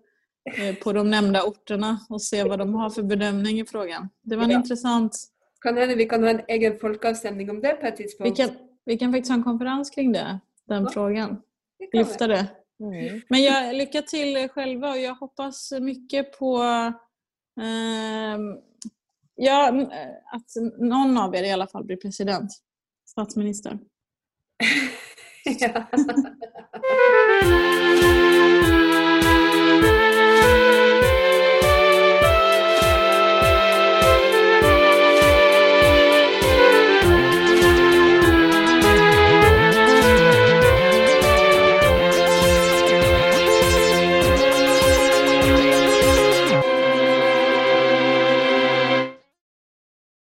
eh, 0.57 0.76
på 0.76 0.93
de 0.93 1.10
nämnda 1.10 1.43
orterna 1.43 1.99
och 2.10 2.22
se 2.22 2.43
vad 2.43 2.60
de 2.60 2.74
har 2.74 2.89
för 2.89 3.03
bedömning 3.03 3.60
i 3.60 3.66
frågan. 3.66 4.10
Det 4.24 4.36
var 4.36 4.43
en 4.43 4.49
ja. 4.51 4.57
intressant... 4.57 5.18
Kan 5.62 5.78
hända 5.78 5.95
vi 5.95 6.05
kan 6.05 6.24
ha 6.24 6.30
en 6.30 6.41
egen 6.47 6.80
folkavstämning 6.80 7.49
om 7.49 7.62
det 7.62 7.74
på 7.74 7.86
ett 7.86 7.95
tidspunkt. 7.95 8.39
Vi 8.39 8.43
kan, 8.43 8.55
vi 8.86 8.97
kan 8.97 9.12
faktiskt 9.12 9.30
ha 9.30 9.38
en 9.38 9.43
konferens 9.43 9.89
kring 9.89 10.12
det, 10.12 10.39
den 10.68 10.84
ja. 10.84 10.89
frågan. 10.89 11.41
Lyfta 11.93 12.28
det. 12.28 12.45
Mm. 12.80 13.21
Men 13.30 13.43
jag, 13.43 13.75
lycka 13.75 14.01
till 14.01 14.49
själva 14.49 14.89
och 14.89 14.97
jag 14.97 15.15
hoppas 15.15 15.73
mycket 15.80 16.39
på 16.39 16.57
ehm, 17.61 18.51
eh, 18.51 18.57
ja, 19.36 19.88
att 20.32 20.51
någon 20.77 21.17
av 21.17 21.36
er 21.36 21.43
i 21.43 21.51
alla 21.51 21.67
fall 21.67 21.84
blir 21.84 21.97
president, 21.97 22.51
statsminister. 23.05 23.80